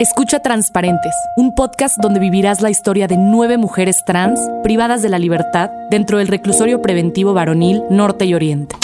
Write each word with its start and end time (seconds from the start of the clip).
Escucha 0.00 0.40
Transparentes, 0.40 1.12
un 1.36 1.54
podcast 1.54 1.98
donde 2.00 2.20
vivirás 2.20 2.62
la 2.62 2.70
historia 2.70 3.06
de 3.06 3.18
nueve 3.18 3.58
mujeres 3.58 4.02
trans 4.06 4.40
privadas 4.62 5.02
de 5.02 5.10
la 5.10 5.18
libertad 5.18 5.68
dentro 5.90 6.16
del 6.16 6.28
reclusorio 6.28 6.80
preventivo 6.80 7.34
varonil 7.34 7.82
Norte 7.90 8.24
y 8.24 8.32
Oriente. 8.32 8.76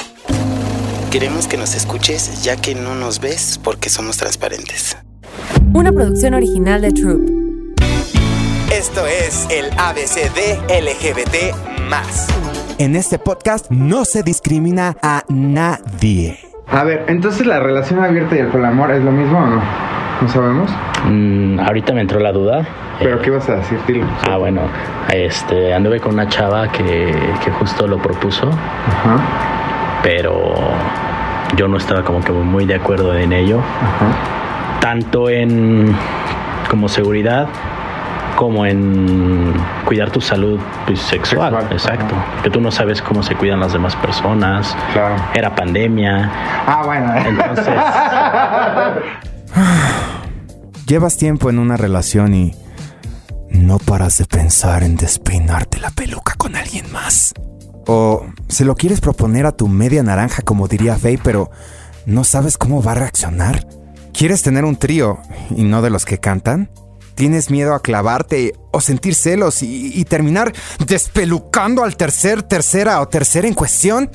Queremos 1.10 1.46
que 1.48 1.56
nos 1.56 1.74
escuches 1.74 2.44
ya 2.44 2.56
que 2.58 2.74
no 2.74 2.94
nos 2.94 3.20
ves 3.20 3.58
porque 3.64 3.88
somos 3.88 4.18
transparentes. 4.18 4.98
Una 5.72 5.90
producción 5.90 6.34
original 6.34 6.82
de 6.82 6.90
Troop. 6.90 7.30
Esto 8.70 9.06
es 9.06 9.48
el 9.48 9.70
ABCD 9.78 10.68
LGBT. 10.68 11.56
En 12.76 12.94
este 12.94 13.18
podcast 13.18 13.70
no 13.70 14.04
se 14.04 14.22
discrimina 14.22 14.98
a 15.02 15.24
nadie. 15.30 16.38
A 16.66 16.84
ver, 16.84 17.06
entonces 17.08 17.46
la 17.46 17.58
relación 17.58 18.00
abierta 18.04 18.36
y 18.36 18.40
el 18.40 18.48
poliamor 18.48 18.90
es 18.90 19.02
lo 19.02 19.12
mismo 19.12 19.38
o 19.38 19.46
no? 19.46 20.05
¿No 20.20 20.28
sabemos? 20.28 20.70
Mm, 21.08 21.60
ahorita 21.60 21.92
me 21.92 22.00
entró 22.00 22.20
la 22.20 22.32
duda. 22.32 22.64
¿Pero 22.98 23.20
qué 23.20 23.30
vas 23.30 23.48
a 23.48 23.56
decir, 23.56 23.78
Tilo? 23.86 24.06
Ah, 24.30 24.38
bueno, 24.38 24.62
este, 25.12 25.74
anduve 25.74 26.00
con 26.00 26.14
una 26.14 26.28
chava 26.28 26.68
que, 26.68 27.14
que 27.44 27.50
justo 27.50 27.86
lo 27.86 27.98
propuso. 27.98 28.48
Ajá. 28.48 29.18
Pero 30.02 30.54
yo 31.56 31.68
no 31.68 31.76
estaba 31.76 32.02
como 32.02 32.22
que 32.22 32.32
muy 32.32 32.64
de 32.64 32.76
acuerdo 32.76 33.14
en 33.14 33.32
ello. 33.32 33.58
Ajá. 33.58 34.80
Tanto 34.80 35.28
en 35.28 35.94
como 36.70 36.88
seguridad 36.88 37.48
como 38.36 38.66
en 38.66 39.54
cuidar 39.84 40.10
tu 40.10 40.20
salud 40.20 40.60
pues, 40.86 41.00
sexual, 41.00 41.56
exacto. 41.70 42.14
Que 42.42 42.50
tú 42.50 42.60
no 42.60 42.70
sabes 42.70 43.02
cómo 43.02 43.22
se 43.22 43.34
cuidan 43.34 43.60
las 43.60 43.72
demás 43.72 43.96
personas. 43.96 44.76
Claro. 44.92 45.16
Era 45.34 45.54
pandemia. 45.54 46.30
Ah, 46.66 46.82
bueno. 46.84 47.12
Entonces. 47.16 47.66
Llevas 50.86 51.16
tiempo 51.16 51.50
en 51.50 51.58
una 51.58 51.76
relación 51.76 52.32
y 52.32 52.54
no 53.50 53.78
paras 53.78 54.18
de 54.18 54.24
pensar 54.24 54.84
en 54.84 54.94
despeinarte 54.94 55.80
la 55.80 55.90
peluca 55.90 56.34
con 56.36 56.54
alguien 56.54 56.92
más. 56.92 57.34
O 57.88 58.24
se 58.46 58.64
lo 58.64 58.76
quieres 58.76 59.00
proponer 59.00 59.46
a 59.46 59.52
tu 59.56 59.66
media 59.66 60.04
naranja, 60.04 60.42
como 60.42 60.68
diría 60.68 60.96
Faye, 60.96 61.18
pero 61.18 61.50
no 62.06 62.22
sabes 62.22 62.56
cómo 62.56 62.84
va 62.84 62.92
a 62.92 62.96
reaccionar. 62.96 63.66
¿Quieres 64.12 64.42
tener 64.42 64.64
un 64.64 64.76
trío 64.76 65.18
y 65.50 65.64
no 65.64 65.82
de 65.82 65.90
los 65.90 66.04
que 66.04 66.18
cantan? 66.18 66.70
¿Tienes 67.16 67.50
miedo 67.50 67.74
a 67.74 67.82
clavarte 67.82 68.54
o 68.70 68.80
sentir 68.80 69.16
celos 69.16 69.64
y, 69.64 70.04
terminar 70.04 70.52
despelucando 70.86 71.82
al 71.82 71.96
tercer, 71.96 72.44
tercera 72.44 73.00
o 73.00 73.08
tercera 73.08 73.48
en 73.48 73.54
cuestión? 73.54 74.08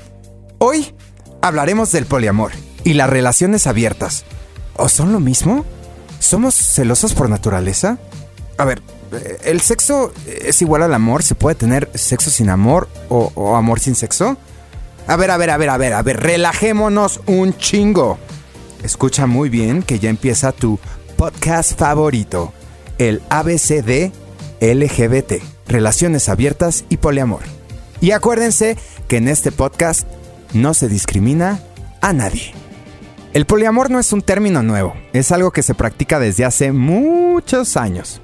Hoy 0.58 0.96
hablaremos 1.42 1.92
del 1.92 2.06
poliamor 2.06 2.54
y 2.86 2.94
las 2.94 3.10
relaciones 3.10 3.68
abiertas. 3.68 4.24
¿O 4.78 4.88
son 4.88 5.12
lo 5.12 5.20
mismo? 5.20 5.66
¿Somos 6.22 6.56
celosos 6.56 7.14
por 7.14 7.30
naturaleza? 7.30 7.98
A 8.58 8.66
ver, 8.66 8.82
¿el 9.44 9.60
sexo 9.60 10.14
es 10.28 10.62
igual 10.62 10.84
al 10.84 10.94
amor? 10.94 11.24
¿Se 11.24 11.36
puede 11.36 11.56
tener 11.56 11.90
sexo 11.96 12.30
sin 12.30 12.50
amor 12.50 12.88
o, 13.10 13.32
o 13.36 13.56
amor 13.56 13.80
sin 13.80 13.96
sexo? 13.96 14.38
A 15.08 15.16
ver, 15.16 15.32
a 15.32 15.38
ver, 15.38 15.50
a 15.50 15.58
ver, 15.58 15.70
a 15.70 15.78
ver, 15.78 15.94
a 15.94 16.02
ver, 16.04 16.20
relajémonos 16.20 17.22
un 17.26 17.58
chingo. 17.58 18.20
Escucha 18.84 19.26
muy 19.26 19.50
bien 19.50 19.82
que 19.82 20.00
ya 20.00 20.10
empieza 20.10 20.52
tu 20.52 20.80
podcast 21.18 21.78
favorito 21.78 22.54
el 23.00 23.22
ABCD 23.30 24.12
LGBT, 24.62 25.42
Relaciones 25.68 26.30
Abiertas 26.30 26.86
y 26.88 26.98
Poliamor. 26.98 27.42
Y 28.00 28.12
acuérdense 28.12 28.78
que 29.08 29.18
en 29.18 29.28
este 29.28 29.52
podcast 29.52 30.08
no 30.54 30.76
se 30.76 30.88
discrimina 30.88 31.60
a 32.02 32.14
nadie. 32.14 32.61
El 33.34 33.46
poliamor 33.46 33.90
no 33.90 34.00
es 34.00 34.12
un 34.14 34.22
término 34.22 34.62
nuevo, 34.62 34.94
es 35.14 35.32
algo 35.32 35.52
que 35.52 35.64
se 35.64 35.74
practica 35.74 36.20
desde 36.20 36.46
hace 36.46 36.72
muchos 36.72 37.78
años, 37.78 38.22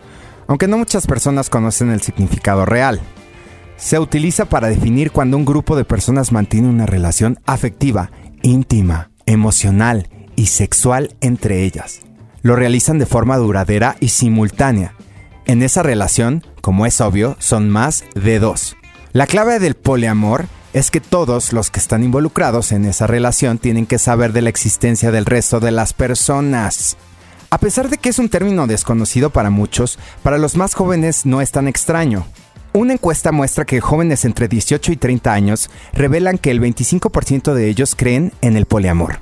aunque 0.47 0.67
no 0.67 0.77
muchas 0.77 1.08
personas 1.08 1.49
conocen 1.49 1.91
el 1.91 2.02
significado 2.02 2.66
real. 2.66 2.99
Se 3.77 3.99
utiliza 3.99 4.45
para 4.45 4.67
definir 4.67 5.11
cuando 5.11 5.38
un 5.38 5.45
grupo 5.45 5.75
de 5.75 5.86
personas 5.86 6.32
mantiene 6.32 6.67
una 6.67 6.86
relación 6.86 7.39
afectiva, 7.45 8.11
íntima, 8.42 9.11
emocional 9.26 10.09
y 10.36 10.48
sexual 10.48 11.15
entre 11.21 11.64
ellas 11.64 12.02
lo 12.48 12.55
realizan 12.55 12.98
de 12.98 13.05
forma 13.05 13.36
duradera 13.36 13.98
y 13.99 14.08
simultánea. 14.08 14.93
En 15.45 15.61
esa 15.64 15.83
relación, 15.83 16.45
como 16.61 16.86
es 16.86 17.02
obvio, 17.02 17.36
son 17.39 17.70
más 17.70 18.05
de 18.15 18.39
dos. 18.39 18.77
La 19.11 19.27
clave 19.27 19.59
del 19.59 19.76
poliamor 19.76 20.45
es 20.77 20.92
que 20.92 21.02
todos 21.02 21.54
los 21.54 21.71
que 21.71 21.80
están 21.80 22.04
involucrados 22.04 22.71
en 22.71 22.86
esa 22.86 23.08
relación 23.08 23.58
tienen 23.58 23.88
que 23.88 23.98
saber 23.98 24.32
de 24.32 24.43
la 24.43 24.49
existencia 24.49 25.10
del 25.10 25.26
resto 25.26 25.60
de 25.60 25.71
las 25.71 25.93
personas. 25.93 26.98
A 27.49 27.58
pesar 27.58 27.89
de 27.89 27.98
que 27.98 28.10
es 28.10 28.20
un 28.20 28.30
término 28.30 28.67
desconocido 28.67 29.32
para 29.32 29.49
muchos, 29.49 29.98
para 30.21 30.38
los 30.38 30.55
más 30.55 30.76
jóvenes 30.76 31.26
no 31.26 31.42
es 31.42 31.52
tan 31.52 31.67
extraño. 31.67 32.27
Una 32.73 32.93
encuesta 32.93 33.32
muestra 33.32 33.65
que 33.65 33.82
jóvenes 33.82 34.23
entre 34.23 34.48
18 34.48 34.92
y 34.92 34.98
30 34.98 35.33
años 35.33 35.71
revelan 35.93 36.38
que 36.38 36.52
el 36.52 36.61
25% 36.61 37.55
de 37.55 37.70
ellos 37.70 37.95
creen 37.95 38.32
en 38.42 38.55
el 38.55 38.67
poliamor. 38.67 39.20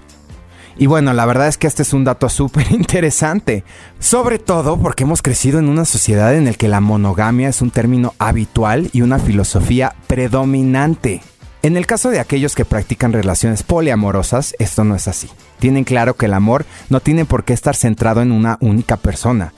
Y 0.77 0.87
bueno, 0.87 1.13
la 1.13 1.25
verdad 1.25 1.47
es 1.47 1.57
que 1.57 1.67
este 1.67 1.83
es 1.83 1.93
un 1.93 2.03
dato 2.03 2.27
súper 2.27 2.69
interesante, 2.73 3.63
sobre 3.99 4.39
todo 4.39 4.77
porque 4.77 5.05
hemos 5.05 5.21
crecido 5.21 5.59
en 5.59 5.69
una 5.69 5.85
sociedad 5.85 6.35
en 6.35 6.43
la 6.43 6.53
que 6.53 6.67
la 6.67 6.81
monogamia 6.81 7.47
es 7.47 7.61
un 7.61 7.71
término 7.71 8.13
habitual 8.19 8.89
y 8.91 9.03
una 9.03 9.19
filosofía 9.19 9.95
predominante. 10.07 11.21
En 11.65 11.77
el 11.77 11.87
caso 11.87 12.11
de 12.11 12.19
aquellos 12.19 12.53
que 12.53 12.63
practican 12.63 13.11
relaciones 13.11 13.63
poliamorosas, 13.63 14.55
esto 14.59 14.83
no 14.83 14.93
es 14.93 15.07
así. 15.07 15.31
Tienen 15.57 15.83
claro 15.83 16.15
que 16.15 16.27
el 16.27 16.35
amor 16.35 16.63
no 16.89 16.99
tiene 16.99 17.25
por 17.25 17.43
qué 17.43 17.53
estar 17.53 17.75
centrado 17.75 18.21
en 18.21 18.31
una 18.31 18.59
única 18.61 18.97
persona. 18.97 19.51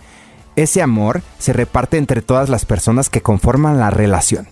Ese 0.55 0.81
amor 0.81 1.21
se 1.37 1.51
reparte 1.51 1.97
entre 1.97 2.21
todas 2.21 2.47
las 2.47 2.65
personas 2.65 3.09
que 3.09 3.19
conforman 3.19 3.77
la 3.77 3.89
relación. 3.89 4.47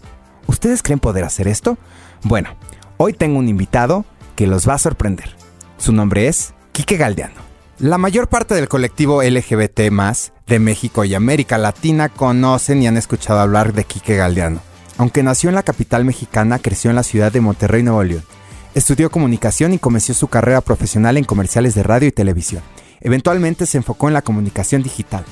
¿Ustedes 0.48 0.84
creen 0.84 1.00
poder 1.00 1.24
hacer 1.24 1.48
esto? 1.48 1.78
Bueno, 2.24 2.50
hoy 2.98 3.14
tengo 3.14 3.40
un 3.40 3.48
invitado 3.48 4.04
que 4.36 4.48
los 4.48 4.68
va 4.68 4.74
a 4.74 4.80
sorprender. 4.80 5.34
Su 5.78 5.94
nombre 5.94 6.28
es 6.28 6.54
Quique 6.74 6.98
Galdeano. 6.98 7.40
La 7.80 7.98
mayor 7.98 8.28
parte 8.28 8.54
del 8.54 8.68
colectivo 8.68 9.24
LGBT 9.24 9.80
de 9.80 10.60
México 10.60 11.06
y 11.06 11.16
América 11.16 11.58
Latina 11.58 12.10
conocen 12.10 12.84
y 12.84 12.88
han 12.88 12.98
escuchado 12.98 13.40
hablar 13.40 13.72
de 13.72 13.86
Quique 13.86 14.18
Galdeano. 14.18 14.75
Aunque 14.98 15.24
nació 15.24 15.50
en 15.50 15.56
la 15.56 15.64
capital 15.64 16.06
mexicana, 16.06 16.60
creció 16.60 16.90
en 16.90 16.96
la 16.96 17.04
ciudad 17.04 17.32
de 17.32 17.42
Monterrey, 17.42 17.84
Nuevo 17.84 18.04
León. 18.04 18.24
Estudió 18.74 19.10
comunicación 19.10 19.74
y 19.74 19.80
comenzó 19.80 20.14
su 20.14 20.28
carrera 20.28 20.62
profesional 20.62 21.18
en 21.18 21.24
comerciales 21.24 21.76
de 21.76 21.84
radio 21.84 22.08
y 22.08 22.12
televisión. 22.12 22.62
Eventualmente 23.02 23.66
se 23.66 23.78
enfocó 23.78 24.08
en 24.08 24.14
la 24.14 24.22
comunicación 24.22 24.84
digital. 24.84 25.26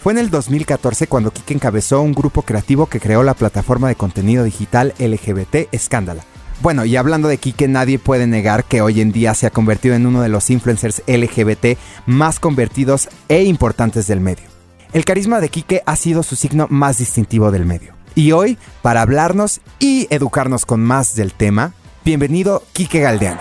Fue 0.00 0.12
en 0.12 0.18
el 0.18 0.30
2014 0.30 1.06
cuando 1.06 1.32
Quique 1.32 1.54
encabezó 1.54 2.00
un 2.02 2.12
grupo 2.12 2.42
creativo 2.42 2.86
que 2.86 3.00
creó 3.00 3.22
la 3.22 3.34
plataforma 3.34 3.88
de 3.88 3.96
contenido 3.96 4.44
digital 4.44 4.94
LGBT 4.98 5.72
Escándala, 5.72 6.22
bueno, 6.60 6.84
y 6.84 6.96
hablando 6.96 7.28
de 7.28 7.38
Kike, 7.38 7.68
nadie 7.68 8.00
puede 8.00 8.26
negar 8.26 8.64
que 8.64 8.80
hoy 8.80 9.00
en 9.00 9.12
día 9.12 9.34
se 9.34 9.46
ha 9.46 9.50
convertido 9.50 9.94
en 9.94 10.06
uno 10.06 10.22
de 10.22 10.28
los 10.28 10.50
influencers 10.50 11.02
LGBT 11.06 11.78
más 12.06 12.40
convertidos 12.40 13.08
e 13.28 13.44
importantes 13.44 14.08
del 14.08 14.20
medio. 14.20 14.44
El 14.92 15.04
carisma 15.04 15.40
de 15.40 15.50
Kike 15.50 15.82
ha 15.86 15.94
sido 15.94 16.24
su 16.24 16.34
signo 16.34 16.66
más 16.68 16.98
distintivo 16.98 17.52
del 17.52 17.64
medio. 17.64 17.97
Y 18.18 18.32
hoy, 18.32 18.58
para 18.82 19.02
hablarnos 19.02 19.60
y 19.78 20.08
educarnos 20.10 20.66
con 20.66 20.80
más 20.80 21.14
del 21.14 21.32
tema, 21.32 21.74
bienvenido 22.04 22.64
Kike 22.72 22.98
Galdeano. 22.98 23.38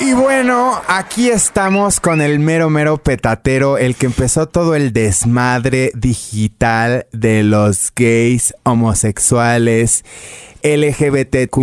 Y 0.00 0.12
bueno, 0.12 0.82
aquí 0.86 1.30
estamos 1.30 1.98
con 1.98 2.20
el 2.20 2.38
mero 2.38 2.68
mero 2.68 2.98
petatero, 2.98 3.78
el 3.78 3.96
que 3.96 4.04
empezó 4.04 4.46
todo 4.46 4.74
el 4.74 4.92
desmadre 4.92 5.92
digital 5.94 7.06
de 7.10 7.42
los 7.42 7.90
gays 7.96 8.52
homosexuales 8.64 10.04
LGBTQ 10.62 11.56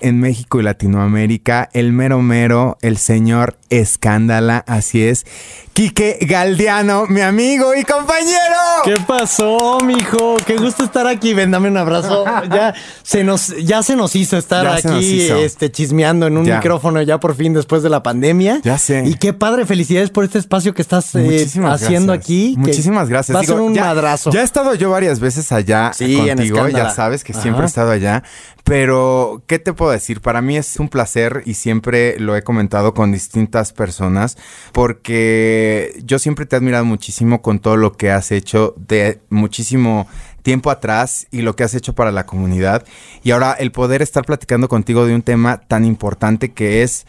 en 0.00 0.20
México 0.20 0.58
y 0.58 0.62
Latinoamérica, 0.62 1.68
el 1.72 1.92
mero 1.92 2.20
mero, 2.22 2.78
el 2.80 2.96
señor 2.96 3.58
Escándala, 3.70 4.64
así 4.66 5.02
es. 5.02 5.24
Quique 5.72 6.18
Galdiano, 6.20 7.06
mi 7.06 7.22
amigo 7.22 7.74
y 7.74 7.82
compañero. 7.84 8.58
¿Qué 8.84 8.94
pasó, 9.06 9.78
mijo? 9.82 10.36
Qué 10.46 10.58
gusto 10.58 10.84
estar 10.84 11.06
aquí. 11.06 11.32
Ven, 11.32 11.50
dame 11.50 11.68
un 11.68 11.78
abrazo. 11.78 12.24
Ya 12.52 12.74
se 13.02 13.24
nos, 13.24 13.54
ya 13.64 13.82
se 13.82 13.96
nos 13.96 14.14
hizo 14.16 14.36
estar 14.36 14.66
aquí 14.66 15.22
Este, 15.30 15.70
chismeando 15.70 16.26
en 16.26 16.36
un 16.36 16.44
micrófono 16.44 17.00
ya 17.00 17.18
por 17.20 17.34
fin 17.34 17.54
después 17.54 17.82
de 17.82 17.88
la 17.88 18.02
pandemia. 18.02 18.60
Ya 18.62 18.76
sé. 18.76 19.04
Y 19.06 19.14
qué 19.14 19.32
padre, 19.32 19.64
felicidades 19.64 20.10
por 20.10 20.24
este 20.24 20.38
espacio 20.38 20.74
que 20.74 20.82
estás 20.82 21.14
eh, 21.14 21.46
haciendo 21.64 22.12
aquí. 22.12 22.54
Muchísimas 22.58 23.08
gracias. 23.08 23.34
Va 23.34 23.40
a 23.40 23.44
ser 23.44 23.60
un 23.60 23.74
madrazo. 23.74 24.30
Ya 24.30 24.40
he 24.40 24.44
estado 24.44 24.74
yo 24.74 24.90
varias 24.90 25.20
veces 25.20 25.52
allá 25.52 25.92
contigo, 25.96 26.68
ya 26.68 26.90
sabes 26.90 27.24
que 27.24 27.32
siempre 27.32 27.64
he 27.64 27.66
estado 27.66 27.92
allá. 27.92 28.22
Pero, 28.64 29.42
¿qué 29.48 29.58
te 29.58 29.72
puedo 29.72 29.90
decir? 29.90 30.20
Para 30.20 30.40
mí 30.40 30.56
es 30.56 30.78
un 30.78 30.88
placer 30.88 31.42
y 31.44 31.54
siempre 31.54 32.18
lo 32.20 32.36
he 32.36 32.42
comentado 32.42 32.94
con 32.94 33.10
distintas 33.10 33.72
personas 33.72 34.38
porque 34.72 35.61
yo 36.04 36.18
siempre 36.18 36.46
te 36.46 36.56
he 36.56 36.58
admirado 36.58 36.84
muchísimo 36.84 37.42
con 37.42 37.58
todo 37.58 37.76
lo 37.76 37.92
que 37.92 38.10
has 38.10 38.32
hecho 38.32 38.74
de 38.76 39.20
muchísimo 39.30 40.06
tiempo 40.42 40.70
atrás 40.70 41.26
y 41.30 41.42
lo 41.42 41.56
que 41.56 41.64
has 41.64 41.74
hecho 41.74 41.94
para 41.94 42.12
la 42.12 42.26
comunidad. 42.26 42.84
Y 43.22 43.30
ahora 43.30 43.52
el 43.52 43.72
poder 43.72 44.02
estar 44.02 44.24
platicando 44.24 44.68
contigo 44.68 45.06
de 45.06 45.14
un 45.14 45.22
tema 45.22 45.60
tan 45.60 45.84
importante 45.84 46.52
que 46.52 46.82
es 46.82 47.06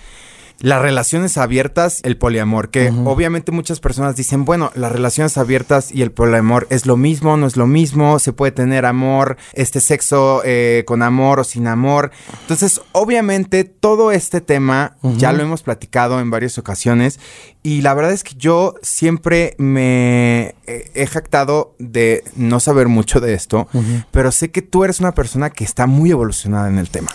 las 0.64 0.82
relaciones 0.82 1.38
abiertas, 1.38 2.00
el 2.04 2.16
poliamor, 2.16 2.70
que 2.70 2.90
obviamente 3.04 3.52
muchas 3.52 3.82
personas 3.82 4.16
dicen, 4.16 4.46
bueno, 4.46 4.72
las 4.76 4.94
relaciones 4.94 5.38
abiertas 5.38 5.92
y 5.92 6.04
el 6.04 6.14
poliamor 6.14 6.68
es 6.70 6.86
lo 6.86 6.96
mismo, 6.96 7.36
no 7.36 7.48
es 7.48 7.58
lo 7.58 7.68
mismo, 7.68 8.18
se 8.18 8.32
puede 8.32 8.54
tener 8.54 8.86
amor, 8.86 9.36
este 9.52 9.82
sexo 9.82 10.42
eh, 10.46 10.86
con 10.88 11.02
amor 11.02 11.42
o 11.42 11.44
sin 11.44 11.68
amor. 11.68 12.12
Entonces, 12.40 12.80
obviamente 12.94 13.66
todo 13.66 14.14
este 14.14 14.40
tema 14.40 14.96
ya 15.18 15.34
lo 15.34 15.44
hemos 15.44 15.64
platicado 15.64 16.22
en 16.22 16.32
varias 16.32 16.58
ocasiones 16.58 17.20
y 17.62 17.82
la 17.82 17.94
verdad 17.94 18.14
es 18.14 18.24
que 18.24 18.36
yo 18.36 18.76
siempre 18.82 19.56
me 19.58 20.56
he 20.66 21.08
jactado 21.08 21.76
de 21.78 22.24
no 22.38 22.62
saber 22.62 22.88
mucho 22.88 23.20
de 23.20 23.34
esto, 23.34 23.68
pero 24.12 24.32
sé 24.32 24.52
que 24.52 24.62
tú 24.62 24.86
eres 24.86 25.02
una 25.02 25.14
persona 25.14 25.50
que 25.50 25.66
está 25.66 25.88
muy 25.88 26.12
evolucionada 26.12 26.70
en 26.70 26.78
el 26.78 26.90
tema. 26.90 27.12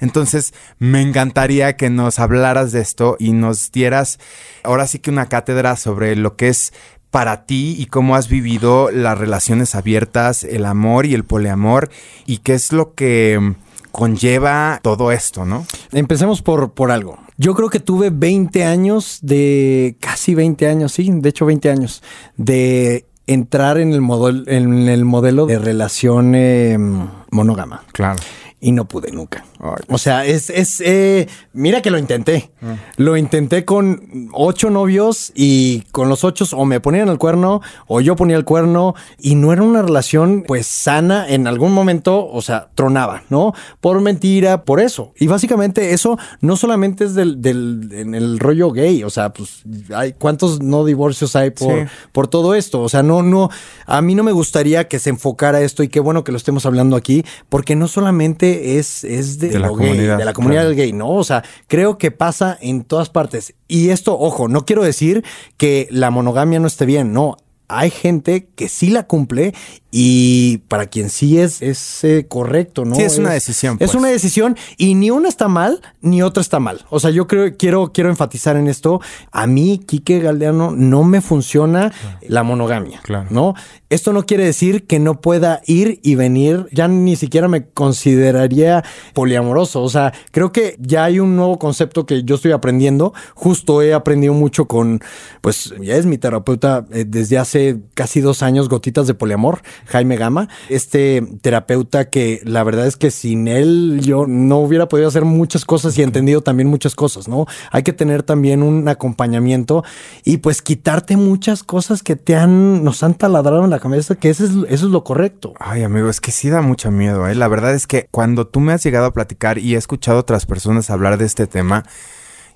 Entonces, 0.00 0.54
me 0.78 1.02
encantaría 1.02 1.76
que 1.76 1.90
nos 1.90 2.18
hablaras 2.18 2.72
de 2.72 2.80
esto 2.80 3.16
y 3.18 3.32
nos 3.32 3.72
dieras 3.72 4.18
ahora 4.62 4.86
sí 4.86 4.98
que 4.98 5.10
una 5.10 5.28
cátedra 5.28 5.76
sobre 5.76 6.16
lo 6.16 6.36
que 6.36 6.48
es 6.48 6.72
para 7.10 7.46
ti 7.46 7.74
y 7.78 7.86
cómo 7.86 8.16
has 8.16 8.28
vivido 8.28 8.90
las 8.90 9.18
relaciones 9.18 9.74
abiertas, 9.74 10.44
el 10.44 10.64
amor 10.66 11.06
y 11.06 11.14
el 11.14 11.24
poliamor 11.24 11.90
y 12.26 12.38
qué 12.38 12.54
es 12.54 12.72
lo 12.72 12.94
que 12.94 13.54
conlleva 13.92 14.80
todo 14.82 15.10
esto, 15.10 15.44
¿no? 15.44 15.66
Empecemos 15.92 16.42
por, 16.42 16.72
por 16.72 16.90
algo. 16.90 17.18
Yo 17.38 17.54
creo 17.54 17.70
que 17.70 17.80
tuve 17.80 18.10
20 18.10 18.64
años 18.64 19.20
de, 19.22 19.96
casi 20.00 20.34
20 20.34 20.68
años, 20.68 20.92
sí, 20.92 21.08
de 21.10 21.28
hecho 21.28 21.46
20 21.46 21.70
años, 21.70 22.02
de 22.36 23.06
entrar 23.26 23.78
en 23.78 23.92
el, 23.92 24.00
modelo, 24.00 24.42
en 24.46 24.88
el 24.88 25.04
modelo 25.04 25.46
de 25.46 25.58
relación 25.58 26.34
em, 26.34 27.08
monógama. 27.30 27.84
Claro 27.92 28.18
y 28.60 28.72
no 28.72 28.86
pude 28.86 29.12
nunca. 29.12 29.44
O 29.60 29.98
sea, 29.98 30.24
es, 30.24 30.50
es 30.50 30.80
eh, 30.84 31.28
mira 31.52 31.82
que 31.82 31.90
lo 31.90 31.98
intenté. 31.98 32.50
Ah. 32.62 32.76
Lo 32.96 33.16
intenté 33.16 33.64
con 33.64 34.28
ocho 34.32 34.70
novios 34.70 35.32
y 35.34 35.82
con 35.90 36.08
los 36.08 36.24
ocho 36.24 36.44
o 36.52 36.64
me 36.64 36.80
ponían 36.80 37.08
el 37.08 37.18
cuerno 37.18 37.60
o 37.86 38.00
yo 38.00 38.14
ponía 38.14 38.36
el 38.36 38.44
cuerno 38.44 38.94
y 39.18 39.34
no 39.34 39.52
era 39.52 39.62
una 39.62 39.82
relación 39.82 40.44
pues 40.46 40.66
sana 40.66 41.28
en 41.28 41.46
algún 41.46 41.72
momento, 41.72 42.28
o 42.28 42.40
sea, 42.42 42.68
tronaba, 42.74 43.24
¿no? 43.30 43.52
Por 43.80 44.00
mentira, 44.00 44.64
por 44.64 44.80
eso. 44.80 45.12
Y 45.18 45.26
básicamente 45.26 45.92
eso 45.92 46.18
no 46.40 46.56
solamente 46.56 47.04
es 47.04 47.14
del, 47.14 47.42
del 47.42 47.88
en 47.92 48.14
el 48.14 48.38
rollo 48.38 48.70
gay, 48.70 49.02
o 49.02 49.10
sea, 49.10 49.32
pues 49.32 49.62
hay 49.94 50.12
cuántos 50.12 50.62
no 50.62 50.84
divorcios 50.84 51.34
hay 51.36 51.50
por, 51.50 51.88
por 52.12 52.28
todo 52.28 52.54
esto. 52.54 52.80
O 52.80 52.88
sea, 52.88 53.02
no, 53.02 53.22
no, 53.22 53.50
a 53.86 54.00
mí 54.02 54.14
no 54.14 54.22
me 54.22 54.32
gustaría 54.32 54.86
que 54.86 54.98
se 54.98 55.10
enfocara 55.10 55.60
esto 55.60 55.82
y 55.82 55.88
qué 55.88 56.00
bueno 56.00 56.24
que 56.24 56.32
lo 56.32 56.38
estemos 56.38 56.66
hablando 56.66 56.96
aquí, 56.96 57.24
porque 57.48 57.74
no 57.74 57.88
solamente 57.88 58.78
es, 58.78 59.04
es 59.04 59.38
de, 59.38 59.47
la 59.58 59.68
comunidad, 59.68 60.18
de 60.18 60.24
la 60.24 60.32
comunidad 60.32 60.72
gay, 60.74 60.92
¿no? 60.92 61.10
O 61.10 61.24
sea, 61.24 61.44
creo 61.66 61.98
que 61.98 62.10
pasa 62.10 62.58
en 62.60 62.84
todas 62.84 63.08
partes. 63.08 63.54
Y 63.68 63.90
esto, 63.90 64.18
ojo, 64.18 64.48
no 64.48 64.64
quiero 64.64 64.82
decir 64.82 65.24
que 65.56 65.88
la 65.90 66.10
monogamia 66.10 66.60
no 66.60 66.66
esté 66.66 66.86
bien, 66.86 67.12
no 67.12 67.36
hay 67.68 67.90
gente 67.90 68.48
que 68.56 68.68
sí 68.68 68.88
la 68.88 69.06
cumple 69.06 69.54
y 69.90 70.58
para 70.68 70.86
quien 70.86 71.08
sí 71.08 71.38
es, 71.38 71.62
es 71.62 72.04
eh, 72.04 72.26
correcto, 72.28 72.84
¿no? 72.84 72.94
Sí, 72.94 73.02
es, 73.02 73.16
una 73.16 73.30
decisión. 73.30 73.74
Es 73.80 73.90
pues. 73.90 73.94
una 73.94 74.08
decisión 74.08 74.56
y 74.76 74.94
ni 74.94 75.10
una 75.10 75.30
está 75.30 75.48
mal, 75.48 75.80
ni 76.02 76.20
otra 76.22 76.42
está 76.42 76.60
mal. 76.60 76.84
O 76.90 77.00
sea, 77.00 77.10
yo 77.10 77.26
creo, 77.26 77.56
quiero, 77.56 77.90
quiero 77.92 78.10
enfatizar 78.10 78.56
en 78.56 78.68
esto. 78.68 79.00
A 79.32 79.46
mí, 79.46 79.80
Quique 79.86 80.18
Galdeano, 80.20 80.72
no 80.72 81.04
me 81.04 81.22
funciona 81.22 81.92
la 82.26 82.42
monogamia, 82.42 83.00
claro. 83.02 83.28
¿no? 83.30 83.54
Esto 83.88 84.12
no 84.12 84.26
quiere 84.26 84.44
decir 84.44 84.86
que 84.86 84.98
no 84.98 85.22
pueda 85.22 85.62
ir 85.64 86.00
y 86.02 86.14
venir. 86.16 86.66
Ya 86.70 86.86
ni 86.86 87.16
siquiera 87.16 87.48
me 87.48 87.66
consideraría 87.68 88.84
poliamoroso. 89.14 89.82
O 89.82 89.88
sea, 89.88 90.12
creo 90.32 90.52
que 90.52 90.76
ya 90.78 91.04
hay 91.04 91.18
un 91.18 91.34
nuevo 91.34 91.58
concepto 91.58 92.04
que 92.04 92.24
yo 92.24 92.34
estoy 92.34 92.52
aprendiendo. 92.52 93.14
Justo 93.34 93.80
he 93.80 93.94
aprendido 93.94 94.34
mucho 94.34 94.66
con, 94.66 95.00
pues 95.40 95.72
ya 95.80 95.96
es 95.96 96.04
mi 96.04 96.18
terapeuta 96.18 96.84
eh, 96.92 97.06
desde 97.08 97.38
hace 97.38 97.57
casi 97.94 98.20
dos 98.20 98.42
años, 98.42 98.68
Gotitas 98.68 99.06
de 99.06 99.14
Poliamor. 99.14 99.62
Jaime 99.86 100.16
Gama, 100.16 100.48
este 100.68 101.22
terapeuta 101.40 102.08
que 102.10 102.40
la 102.44 102.64
verdad 102.64 102.86
es 102.86 102.96
que 102.96 103.10
sin 103.10 103.48
él 103.48 104.00
yo 104.02 104.26
no 104.26 104.58
hubiera 104.58 104.88
podido 104.88 105.08
hacer 105.08 105.24
muchas 105.24 105.64
cosas 105.64 105.96
y 105.98 106.02
entendido 106.02 106.42
también 106.42 106.68
muchas 106.68 106.94
cosas, 106.94 107.28
¿no? 107.28 107.46
Hay 107.70 107.82
que 107.82 107.92
tener 107.92 108.22
también 108.22 108.62
un 108.62 108.88
acompañamiento 108.88 109.84
y 110.24 110.38
pues 110.38 110.62
quitarte 110.62 111.16
muchas 111.16 111.62
cosas 111.62 112.02
que 112.02 112.16
te 112.16 112.36
han, 112.36 112.84
nos 112.84 113.02
han 113.02 113.14
taladrado 113.14 113.64
en 113.64 113.70
la 113.70 113.80
cabeza, 113.80 114.14
que 114.14 114.30
eso 114.30 114.44
es, 114.44 114.50
eso 114.68 114.86
es 114.86 114.92
lo 114.92 115.04
correcto. 115.04 115.54
Ay, 115.58 115.82
amigo, 115.82 116.08
es 116.08 116.20
que 116.20 116.32
sí 116.32 116.48
da 116.50 116.62
mucho 116.62 116.90
miedo, 116.90 117.28
¿eh? 117.28 117.34
La 117.34 117.48
verdad 117.48 117.74
es 117.74 117.86
que 117.86 118.08
cuando 118.10 118.46
tú 118.46 118.60
me 118.60 118.72
has 118.72 118.82
llegado 118.82 119.06
a 119.06 119.12
platicar 119.12 119.58
y 119.58 119.74
he 119.74 119.78
escuchado 119.78 120.18
a 120.18 120.20
otras 120.20 120.46
personas 120.46 120.90
hablar 120.90 121.18
de 121.18 121.26
este 121.26 121.46
tema, 121.46 121.84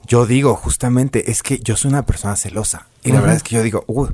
yo 0.06 0.26
digo 0.26 0.54
justamente, 0.54 1.31
es 1.31 1.43
que 1.43 1.58
yo 1.58 1.76
soy 1.76 1.90
una 1.90 2.04
persona 2.04 2.37
celosa. 2.37 2.87
Y 3.04 3.12
la 3.12 3.20
verdad 3.20 3.37
es 3.37 3.43
que 3.43 3.56
yo 3.56 3.62
digo, 3.62 3.84
uh, 3.87 4.08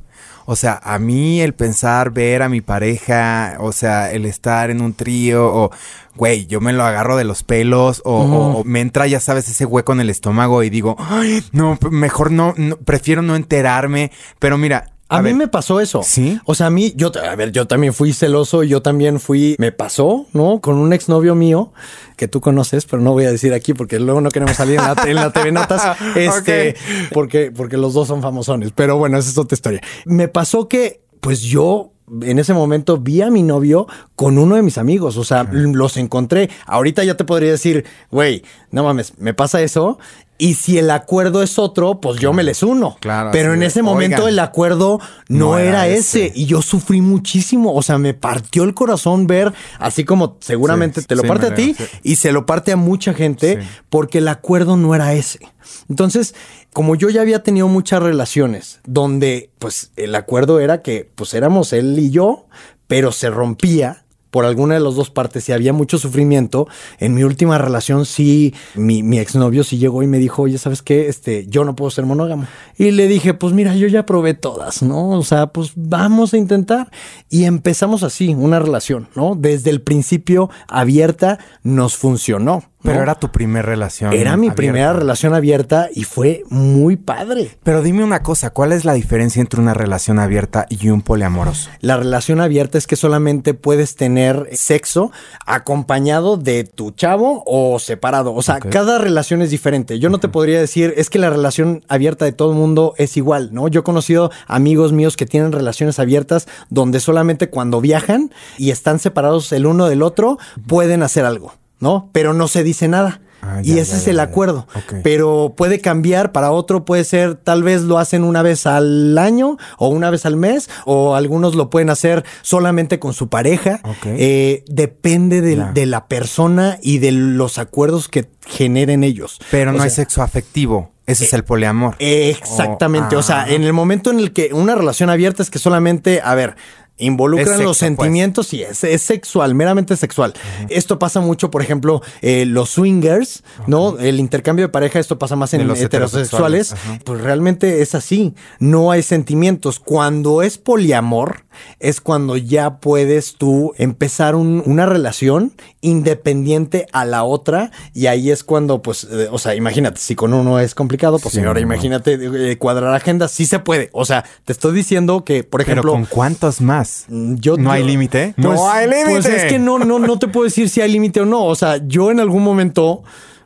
o 0.50 0.56
sea, 0.56 0.80
a 0.82 0.98
mí 0.98 1.42
el 1.42 1.52
pensar 1.52 2.10
ver 2.10 2.40
a 2.40 2.48
mi 2.48 2.62
pareja, 2.62 3.58
o 3.60 3.70
sea, 3.70 4.10
el 4.10 4.24
estar 4.24 4.70
en 4.70 4.80
un 4.80 4.94
trío, 4.94 5.46
o, 5.46 5.70
güey, 6.16 6.46
yo 6.46 6.62
me 6.62 6.72
lo 6.72 6.84
agarro 6.84 7.18
de 7.18 7.24
los 7.24 7.42
pelos, 7.42 8.00
o, 8.06 8.64
me 8.64 8.80
entra, 8.80 9.06
ya 9.06 9.20
sabes, 9.20 9.46
ese 9.50 9.66
hueco 9.66 9.92
en 9.92 10.00
el 10.00 10.08
estómago 10.08 10.62
y 10.62 10.70
digo, 10.70 10.96
ay, 10.98 11.44
no, 11.52 11.78
mejor 11.90 12.32
no, 12.32 12.54
prefiero 12.82 13.20
no 13.20 13.36
enterarme. 13.36 14.10
Pero 14.38 14.56
mira, 14.56 14.92
a, 15.08 15.22
mí 15.22 15.34
me 15.34 15.48
pasó 15.48 15.80
eso. 15.80 16.02
Sí. 16.02 16.38
O 16.44 16.54
sea, 16.54 16.66
a 16.66 16.70
mí, 16.70 16.92
yo, 16.96 17.10
a 17.22 17.34
ver, 17.34 17.52
yo 17.52 17.66
también 17.66 17.94
fui 17.94 18.12
celoso, 18.12 18.62
yo 18.62 18.82
también 18.82 19.20
fui, 19.20 19.56
me 19.58 19.72
pasó, 19.72 20.26
¿no? 20.32 20.60
Con 20.60 20.76
un 20.76 20.92
exnovio 20.92 21.34
mío 21.34 21.72
que 22.16 22.28
tú 22.28 22.40
conoces, 22.40 22.84
pero 22.84 23.02
no 23.02 23.12
voy 23.12 23.24
a 23.24 23.30
decir 23.30 23.54
aquí 23.54 23.74
porque 23.74 23.98
luego 24.00 24.20
no 24.20 24.30
queremos 24.30 24.56
salir 24.56 24.78
en 25.06 25.14
la, 25.16 25.32
TV 25.32 25.52
Notas, 25.52 25.96
este, 26.16 26.76
porque, 27.12 27.50
porque 27.50 27.76
los 27.76 27.94
dos 27.94 28.08
son 28.08 28.22
famosones. 28.22 28.72
Pero 28.74 28.98
bueno, 28.98 29.18
esa 29.18 29.30
es 29.30 29.38
otra 29.38 29.54
historia. 29.54 29.80
Me 30.04 30.28
pasó 30.28 30.68
que, 30.68 31.00
pues 31.20 31.40
yo 31.40 31.92
en 32.22 32.38
ese 32.38 32.54
momento 32.54 32.98
vi 32.98 33.22
a 33.22 33.30
mi 33.30 33.42
novio 33.42 33.86
con 34.16 34.38
uno 34.38 34.56
de 34.56 34.62
mis 34.62 34.78
amigos, 34.78 35.16
o 35.16 35.24
sea, 35.24 35.44
los 35.44 35.96
encontré. 35.96 36.50
Ahorita 36.66 37.04
ya 37.04 37.16
te 37.16 37.24
podría 37.24 37.50
decir, 37.50 37.84
güey, 38.10 38.42
no 38.70 38.84
mames, 38.84 39.18
me 39.18 39.34
pasa 39.34 39.60
eso 39.62 39.98
y 40.38 40.54
si 40.54 40.78
el 40.78 40.90
acuerdo 40.90 41.42
es 41.42 41.58
otro, 41.58 42.00
pues 42.00 42.20
yo 42.20 42.32
me 42.32 42.44
les 42.44 42.62
uno. 42.62 42.96
Claro. 43.00 43.30
Pero 43.32 43.54
en 43.54 43.64
ese 43.64 43.82
momento 43.82 44.28
el 44.28 44.38
acuerdo 44.38 45.00
no, 45.28 45.58
era, 45.58 45.88
ese. 45.88 46.32
Y 46.32 46.46
yo 46.46 46.62
sufrí 46.62 47.00
muchísimo. 47.00 47.74
O 47.74 47.82
sea, 47.82 47.98
me 47.98 48.14
partió 48.14 48.62
el 48.62 48.72
corazón 48.72 49.26
ver, 49.26 49.52
así 49.80 50.04
como 50.04 50.36
seguramente 50.40 51.02
te 51.02 51.16
lo 51.16 51.24
parte 51.24 51.48
a 51.48 51.54
ti 51.54 51.74
y 52.04 52.16
se 52.16 52.30
lo 52.30 52.46
parte 52.46 52.70
a 52.70 52.76
mucha 52.76 53.14
gente, 53.14 53.58
porque 53.90 54.18
el 54.18 54.28
acuerdo 54.28 54.76
no 54.76 54.94
era 54.94 55.12
ese. 55.12 55.40
Entonces, 55.88 56.36
como 56.72 56.94
yo 56.94 57.10
ya 57.10 57.20
había 57.20 57.42
tenido 57.42 57.66
muchas 57.66 58.00
relaciones 58.00 58.78
donde, 58.84 59.50
pues, 59.58 59.90
el 59.96 60.14
acuerdo 60.14 60.60
era 60.60 60.82
que, 60.82 61.10
pues, 61.14 61.34
éramos 61.34 61.72
él 61.72 61.98
y 61.98 62.10
yo, 62.10 62.46
pero 62.86 63.10
se 63.10 63.28
rompía 63.28 64.04
por 64.30 64.44
alguna 64.44 64.74
de 64.74 64.80
las 64.80 64.94
dos 64.94 65.10
partes 65.10 65.48
y 65.48 65.52
había 65.52 65.72
mucho 65.72 65.98
sufrimiento. 65.98 66.68
En 66.98 67.14
mi 67.14 67.22
última 67.22 67.58
relación 67.58 68.06
sí, 68.06 68.54
mi, 68.74 69.02
mi 69.02 69.18
exnovio 69.18 69.64
sí 69.64 69.78
llegó 69.78 70.02
y 70.02 70.06
me 70.06 70.18
dijo, 70.18 70.42
oye, 70.42 70.58
¿sabes 70.58 70.82
qué? 70.82 71.08
Este, 71.08 71.46
yo 71.46 71.64
no 71.64 71.74
puedo 71.74 71.90
ser 71.90 72.06
monógamo. 72.06 72.46
Y 72.76 72.90
le 72.90 73.08
dije, 73.08 73.34
pues 73.34 73.52
mira, 73.52 73.74
yo 73.74 73.88
ya 73.88 74.06
probé 74.06 74.34
todas, 74.34 74.82
¿no? 74.82 75.10
O 75.10 75.22
sea, 75.22 75.48
pues 75.48 75.72
vamos 75.74 76.34
a 76.34 76.36
intentar. 76.36 76.90
Y 77.28 77.44
empezamos 77.44 78.02
así, 78.02 78.34
una 78.34 78.58
relación, 78.58 79.08
¿no? 79.14 79.34
Desde 79.34 79.70
el 79.70 79.80
principio 79.82 80.50
abierta 80.68 81.38
nos 81.62 81.96
funcionó. 81.96 82.64
Pero 82.82 83.02
era 83.02 83.16
tu 83.16 83.30
primera 83.30 83.66
relación. 83.66 84.12
Era 84.12 84.36
mi 84.36 84.50
primera 84.50 84.92
relación 84.92 85.34
abierta 85.34 85.88
y 85.92 86.04
fue 86.04 86.44
muy 86.48 86.96
padre. 86.96 87.58
Pero 87.62 87.82
dime 87.82 88.04
una 88.04 88.22
cosa, 88.22 88.50
¿cuál 88.50 88.72
es 88.72 88.84
la 88.84 88.94
diferencia 88.94 89.40
entre 89.40 89.60
una 89.60 89.74
relación 89.74 90.18
abierta 90.18 90.66
y 90.68 90.88
un 90.88 91.02
poliamoroso? 91.02 91.70
La 91.80 91.96
relación 91.96 92.40
abierta 92.40 92.78
es 92.78 92.86
que 92.86 92.96
solamente 92.96 93.54
puedes 93.54 93.96
tener 93.96 94.48
sexo 94.52 95.10
acompañado 95.44 96.36
de 96.36 96.64
tu 96.64 96.92
chavo 96.92 97.42
o 97.46 97.78
separado. 97.80 98.32
O 98.34 98.42
sea, 98.42 98.60
cada 98.60 98.98
relación 98.98 99.42
es 99.42 99.50
diferente. 99.50 99.98
Yo 99.98 100.08
no 100.08 100.20
te 100.20 100.28
podría 100.28 100.60
decir, 100.60 100.94
es 100.96 101.10
que 101.10 101.18
la 101.18 101.30
relación 101.30 101.84
abierta 101.88 102.24
de 102.24 102.32
todo 102.32 102.52
el 102.52 102.56
mundo 102.56 102.94
es 102.96 103.16
igual, 103.16 103.50
¿no? 103.52 103.66
Yo 103.68 103.80
he 103.80 103.84
conocido 103.84 104.30
amigos 104.46 104.92
míos 104.92 105.16
que 105.16 105.26
tienen 105.26 105.52
relaciones 105.52 105.98
abiertas 105.98 106.46
donde 106.70 107.00
solamente 107.00 107.50
cuando 107.50 107.80
viajan 107.80 108.32
y 108.56 108.70
están 108.70 108.98
separados 109.00 109.52
el 109.52 109.66
uno 109.66 109.88
del 109.88 110.02
otro 110.02 110.38
pueden 110.66 111.02
hacer 111.02 111.24
algo. 111.24 111.54
¿No? 111.80 112.10
Pero 112.12 112.34
no 112.34 112.48
se 112.48 112.62
dice 112.62 112.88
nada. 112.88 113.20
Ah, 113.40 113.60
y 113.62 113.78
ese 113.78 113.96
es 113.96 114.08
el 114.08 114.18
acuerdo. 114.20 114.66
Pero 115.04 115.54
puede 115.56 115.80
cambiar 115.80 116.32
para 116.32 116.50
otro, 116.50 116.84
puede 116.84 117.04
ser, 117.04 117.36
tal 117.36 117.62
vez 117.62 117.82
lo 117.82 117.98
hacen 117.98 118.24
una 118.24 118.42
vez 118.42 118.66
al 118.66 119.16
año 119.16 119.56
o 119.78 119.88
una 119.88 120.10
vez 120.10 120.26
al 120.26 120.36
mes, 120.36 120.68
o 120.86 121.14
algunos 121.14 121.54
lo 121.54 121.70
pueden 121.70 121.90
hacer 121.90 122.24
solamente 122.42 122.98
con 122.98 123.12
su 123.12 123.28
pareja. 123.28 123.80
Eh, 124.04 124.64
depende 124.66 125.40
de, 125.40 125.86
la 125.86 126.08
persona 126.08 126.78
y 126.82 126.98
de 126.98 127.12
los 127.12 127.58
acuerdos 127.58 128.08
que 128.08 128.28
generen 128.46 129.04
ellos. 129.04 129.38
Pero 129.50 129.72
no 129.72 129.82
hay 129.82 129.90
sexo 129.90 130.22
afectivo. 130.22 130.92
Ese 131.06 131.24
es 131.24 131.32
el 131.32 131.44
poliamor. 131.44 131.96
Exactamente. 132.00 133.16
o 133.16 133.22
sea, 133.22 133.42
ah. 133.42 133.50
en 133.50 133.62
el 133.62 133.72
momento 133.72 134.10
en 134.10 134.18
el 134.18 134.32
que 134.34 134.52
una 134.52 134.74
relación 134.74 135.08
abierta 135.08 135.42
es 135.42 135.48
que 135.48 135.58
solamente, 135.58 136.20
a 136.22 136.34
ver, 136.34 136.56
involucran 136.98 137.48
sexo, 137.48 137.62
los 137.62 137.76
sentimientos 137.78 138.52
y 138.52 138.62
es, 138.62 138.84
es 138.84 139.02
sexual, 139.02 139.54
meramente 139.54 139.96
sexual. 139.96 140.34
Esto 140.68 140.98
pasa 140.98 141.20
mucho, 141.20 141.50
por 141.50 141.62
ejemplo, 141.62 142.02
eh, 142.22 142.44
los 142.44 142.70
swingers, 142.70 143.42
¿no? 143.66 143.98
El 143.98 144.20
intercambio 144.20 144.66
de 144.66 144.68
pareja, 144.68 144.98
esto 144.98 145.18
pasa 145.18 145.36
más 145.36 145.54
en 145.54 145.66
los 145.66 145.80
heterosexuales. 145.80 146.72
heterosexuales, 146.72 147.02
Pues 147.04 147.20
realmente 147.20 147.82
es 147.82 147.94
así. 147.94 148.34
No 148.58 148.90
hay 148.90 149.02
sentimientos. 149.02 149.78
Cuando 149.80 150.42
es 150.42 150.58
poliamor, 150.58 151.44
es 151.80 152.00
cuando 152.00 152.36
ya 152.36 152.78
puedes 152.78 153.34
tú 153.34 153.72
empezar 153.78 154.34
un- 154.34 154.62
una 154.66 154.86
relación 154.86 155.52
independiente 155.80 156.86
a 156.92 157.04
la 157.04 157.24
otra. 157.24 157.70
Y 157.94 158.06
ahí 158.06 158.30
es 158.30 158.44
cuando, 158.44 158.82
pues, 158.82 159.06
eh, 159.10 159.28
o 159.30 159.38
sea, 159.38 159.54
imagínate, 159.54 160.00
si 160.00 160.14
con 160.14 160.32
uno 160.32 160.58
es 160.60 160.74
complicado, 160.74 161.18
pues 161.18 161.34
Sí, 161.34 161.40
ahora 161.40 161.54
no. 161.54 161.60
imagínate 161.60 162.18
eh, 162.52 162.58
cuadrar 162.58 162.94
agendas. 162.94 163.32
Sí 163.32 163.46
se 163.46 163.58
puede. 163.58 163.90
O 163.92 164.04
sea, 164.04 164.24
te 164.44 164.52
estoy 164.52 164.74
diciendo 164.74 165.24
que, 165.24 165.44
por 165.44 165.60
Pero 165.64 165.72
ejemplo. 165.72 165.92
¿con 165.92 166.04
cuántos 166.06 166.60
más? 166.60 166.87
Yo, 167.08 167.56
¿No 167.56 167.70
hay 167.70 167.84
límite? 167.84 168.34
Pues- 168.36 168.46
¡No 168.46 168.70
hay 168.70 168.86
límite! 168.88 169.10
Pues 169.12 169.26
es 169.26 169.44
que 169.44 169.58
no, 169.58 169.78
no, 169.78 169.98
no 169.98 170.18
te 170.18 170.28
puedo 170.28 170.44
decir 170.44 170.68
si 170.68 170.80
hay 170.80 170.90
límite 170.92 171.20
o 171.20 171.26
no. 171.26 171.44
O 171.44 171.54
sea, 171.54 171.78
yo 171.86 172.10
en 172.10 172.20
algún 172.20 172.42
momento, 172.42 173.02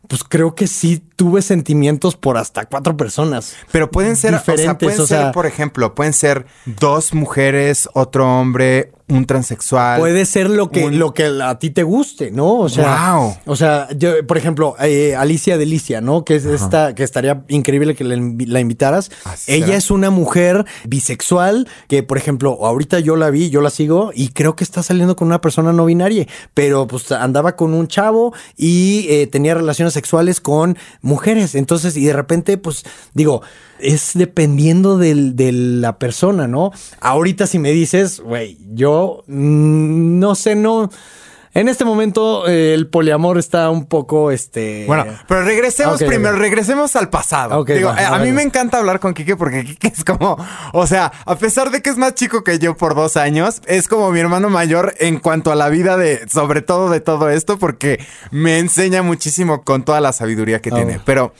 pues 0.08 0.24
creo 0.24 0.54
que 0.54 0.66
sí 0.66 1.02
tuve 1.16 1.42
sentimientos 1.42 2.16
por 2.16 2.36
hasta 2.36 2.64
cuatro 2.66 2.96
personas. 2.96 3.54
Pero 3.70 3.90
pueden 3.90 4.16
ser, 4.16 4.34
o 4.34 4.38
sea, 4.40 4.54
diferentes, 4.54 4.86
pueden 4.86 5.00
o 5.00 5.06
sea- 5.06 5.22
ser, 5.24 5.32
por 5.32 5.46
ejemplo, 5.46 5.94
pueden 5.94 6.12
ser 6.12 6.46
dos 6.64 7.14
mujeres, 7.14 7.88
otro 7.94 8.26
hombre, 8.40 8.92
un 9.08 9.26
transexual. 9.26 10.00
Puede 10.00 10.24
ser 10.26 10.48
lo 10.48 10.70
que, 10.70 10.84
un- 10.84 10.98
lo 10.98 11.12
que 11.12 11.24
a 11.42 11.58
ti 11.58 11.70
te 11.70 11.82
guste, 11.82 12.30
¿no? 12.30 12.54
O 12.60 12.68
sea, 12.68 13.14
Wow. 13.14 13.36
o 13.46 13.56
sea, 13.56 13.88
yo, 13.96 14.26
por 14.26 14.38
ejemplo, 14.38 14.74
eh, 14.80 15.14
Alicia 15.16 15.58
Delicia, 15.58 16.00
¿no? 16.00 16.24
Que 16.24 16.36
es 16.36 16.44
esta, 16.44 16.94
que 16.94 17.02
estaría 17.02 17.44
increíble 17.48 17.94
que 17.94 18.04
la, 18.04 18.14
invi- 18.16 18.46
la 18.46 18.60
invitaras. 18.60 19.10
Así 19.24 19.52
Ella 19.52 19.66
será. 19.66 19.78
es 19.78 19.90
una 19.90 20.10
mujer 20.10 20.64
bisexual 20.84 21.68
que, 21.88 22.02
por 22.02 22.16
ejemplo, 22.16 22.58
ahorita 22.64 23.00
yo 23.00 23.16
la 23.16 23.30
vi, 23.30 23.50
yo 23.50 23.60
la 23.60 23.70
sigo 23.70 24.12
y 24.14 24.28
creo 24.28 24.56
que 24.56 24.64
está 24.64 24.82
saliendo 24.82 25.16
con 25.16 25.26
una 25.28 25.40
persona 25.40 25.72
no 25.72 25.84
binaria, 25.84 26.26
pero 26.54 26.86
pues 26.86 27.10
andaba 27.12 27.56
con 27.56 27.74
un 27.74 27.88
chavo 27.88 28.32
y 28.56 29.06
eh, 29.10 29.26
tenía 29.26 29.54
relaciones 29.54 29.94
sexuales 29.94 30.40
con 30.40 30.78
mujeres. 31.00 31.54
Entonces, 31.54 31.96
y 31.96 32.04
de 32.04 32.12
repente, 32.12 32.56
pues 32.56 32.84
digo, 33.14 33.42
es 33.82 34.12
dependiendo 34.14 34.96
del- 34.98 35.36
de 35.36 35.52
la 35.52 35.98
persona, 35.98 36.46
¿no? 36.46 36.70
Ahorita 37.00 37.46
si 37.46 37.58
me 37.58 37.70
dices, 37.72 38.20
güey, 38.20 38.56
yo 38.72 39.24
mm, 39.26 40.18
no 40.18 40.34
sé, 40.34 40.54
no. 40.54 40.90
En 41.54 41.68
este 41.68 41.84
momento 41.84 42.48
eh, 42.48 42.72
el 42.72 42.86
poliamor 42.86 43.36
está 43.36 43.68
un 43.68 43.84
poco, 43.84 44.30
este... 44.30 44.84
Bueno, 44.86 45.04
pero 45.28 45.42
regresemos 45.44 46.02
primero, 46.02 46.36
regresemos 46.38 46.96
al 46.96 47.10
pasado. 47.10 47.62
Digo, 47.64 47.90
eh, 47.90 48.04
a 48.06 48.18
mí 48.20 48.32
me 48.32 48.40
encanta 48.40 48.78
hablar 48.78 49.00
con 49.00 49.12
Kike 49.12 49.36
porque 49.36 49.62
Kike 49.62 49.88
es 49.88 50.02
como, 50.02 50.38
o 50.72 50.86
sea, 50.86 51.12
a 51.26 51.36
pesar 51.36 51.70
de 51.70 51.82
que 51.82 51.90
es 51.90 51.98
más 51.98 52.14
chico 52.14 52.42
que 52.42 52.58
yo 52.58 52.74
por 52.78 52.94
dos 52.94 53.18
años, 53.18 53.60
es 53.66 53.86
como 53.86 54.10
mi 54.12 54.20
hermano 54.20 54.48
mayor 54.48 54.94
en 54.98 55.18
cuanto 55.18 55.52
a 55.52 55.54
la 55.54 55.68
vida 55.68 55.98
de, 55.98 56.26
sobre 56.26 56.62
todo 56.62 56.88
de 56.88 57.00
todo 57.00 57.28
esto, 57.28 57.58
porque 57.58 58.02
me 58.30 58.58
enseña 58.58 59.02
muchísimo 59.02 59.62
con 59.62 59.84
toda 59.84 60.00
la 60.00 60.14
sabiduría 60.14 60.62
que 60.62 60.70
Ah, 60.70 60.76
tiene. 60.76 61.00
Pero 61.04 61.34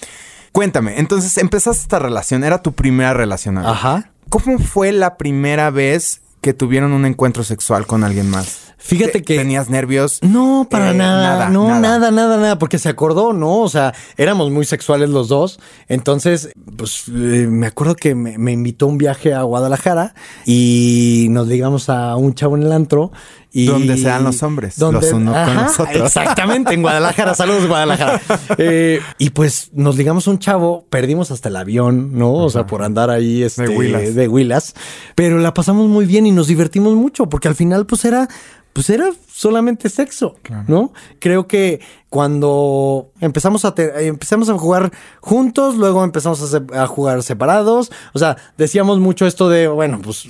cuéntame, 0.53 0.99
entonces 0.99 1.37
empezaste 1.39 1.83
esta 1.83 1.99
relación, 1.99 2.45
era 2.45 2.63
tu 2.63 2.73
primera 2.73 3.15
relación. 3.15 3.59
Ajá. 3.59 4.11
¿Cómo 4.29 4.59
fue 4.59 4.93
la 4.93 5.17
primera 5.17 5.71
vez 5.71 6.21
que 6.41 6.53
tuvieron 6.55 6.93
un 6.93 7.05
encuentro 7.07 7.45
sexual 7.45 7.87
con 7.87 8.05
alguien 8.05 8.29
más? 8.31 8.59
Fíjate 8.79 9.13
¿Te- 9.13 9.23
que- 9.23 9.37
¿Tenías 9.39 9.71
nervios? 9.71 10.19
No, 10.23 10.67
para 10.69 10.91
Eh, 10.91 10.95
nada, 10.95 11.49
no, 11.51 11.69
nada. 11.69 12.11
nada, 12.11 12.37
nada, 12.37 12.59
porque 12.59 12.79
se 12.81 12.89
acordó, 12.89 13.33
¿no? 13.33 13.59
O 13.61 13.69
sea, 13.69 13.95
éramos 14.17 14.51
muy 14.51 14.65
sexuales 14.65 15.09
los 15.09 15.29
dos. 15.29 15.61
Entonces, 15.87 16.49
pues 16.77 17.05
eh, 17.09 17.47
me 17.49 17.69
acuerdo 17.69 17.95
que 17.95 18.17
me, 18.17 18.39
me 18.39 18.51
invitó 18.51 18.87
a 18.87 18.89
un 18.89 18.99
viaje 18.99 19.35
a 19.35 19.43
Guadalajara 19.43 20.15
y 20.45 21.29
nos 21.31 21.47
ligamos 21.47 21.89
a 21.91 22.17
un 22.17 22.35
chavo 22.35 22.57
en 22.57 22.65
el 22.65 22.73
antro. 22.73 23.13
Y 23.55 23.67
Donde 23.67 23.99
se 23.99 24.05
dan 24.09 24.25
los 24.25 24.43
hombres, 24.43 24.79
los 24.79 25.13
uno 25.13 25.33
con 25.33 25.55
los 25.55 25.79
otros. 25.79 25.97
Exactamente, 26.07 26.73
en 26.73 26.81
Guadalajara, 26.83 27.35
saludos 27.35 27.67
Guadalajara. 27.69 28.21
Eh, 28.59 29.01
y 29.19 29.31
pues 29.31 29.71
nos 29.75 29.97
ligamos 29.97 30.27
un 30.27 30.39
chavo, 30.39 30.87
perdimos 30.89 31.31
hasta 31.31 31.49
el 31.51 31.57
avión, 31.57 32.17
¿no? 32.19 32.33
O 32.33 32.49
sea, 32.51 32.67
por 32.67 32.83
andar 32.83 33.11
ahí 33.11 33.43
este, 33.43 33.69
huilas. 33.69 34.15
de 34.15 34.29
huilas, 34.29 34.75
pero 35.15 35.39
la 35.39 35.53
pasamos 35.53 35.89
muy 35.89 36.07
bien 36.07 36.27
y 36.27 36.33
nos 36.33 36.47
divertimos 36.47 36.95
mucho 36.95 37.29
porque 37.29 37.49
al 37.49 37.55
final 37.55 37.85
pues 37.87 38.05
era 38.05 38.29
pues 38.73 38.89
era 38.89 39.11
solamente 39.31 39.91
sexo, 39.91 40.37
¿no? 40.67 40.95
Creo 41.19 41.47
que 41.47 41.81
cuando 42.09 43.11
empezamos 43.21 43.65
a 43.67 43.75
empezamos 43.99 44.49
a 44.49 44.57
jugar 44.57 44.91
juntos, 45.21 45.77
luego 45.77 46.05
empezamos 46.05 46.41
a, 46.41 46.47
se- 46.47 46.79
a 46.79 46.87
jugar 46.87 47.23
separados, 47.23 47.93
o 48.15 48.19
sea, 48.19 48.37
decíamos 48.57 48.99
mucho 48.99 49.27
esto 49.27 49.49
de, 49.51 49.69
bueno, 49.69 50.01
pues 50.03 50.27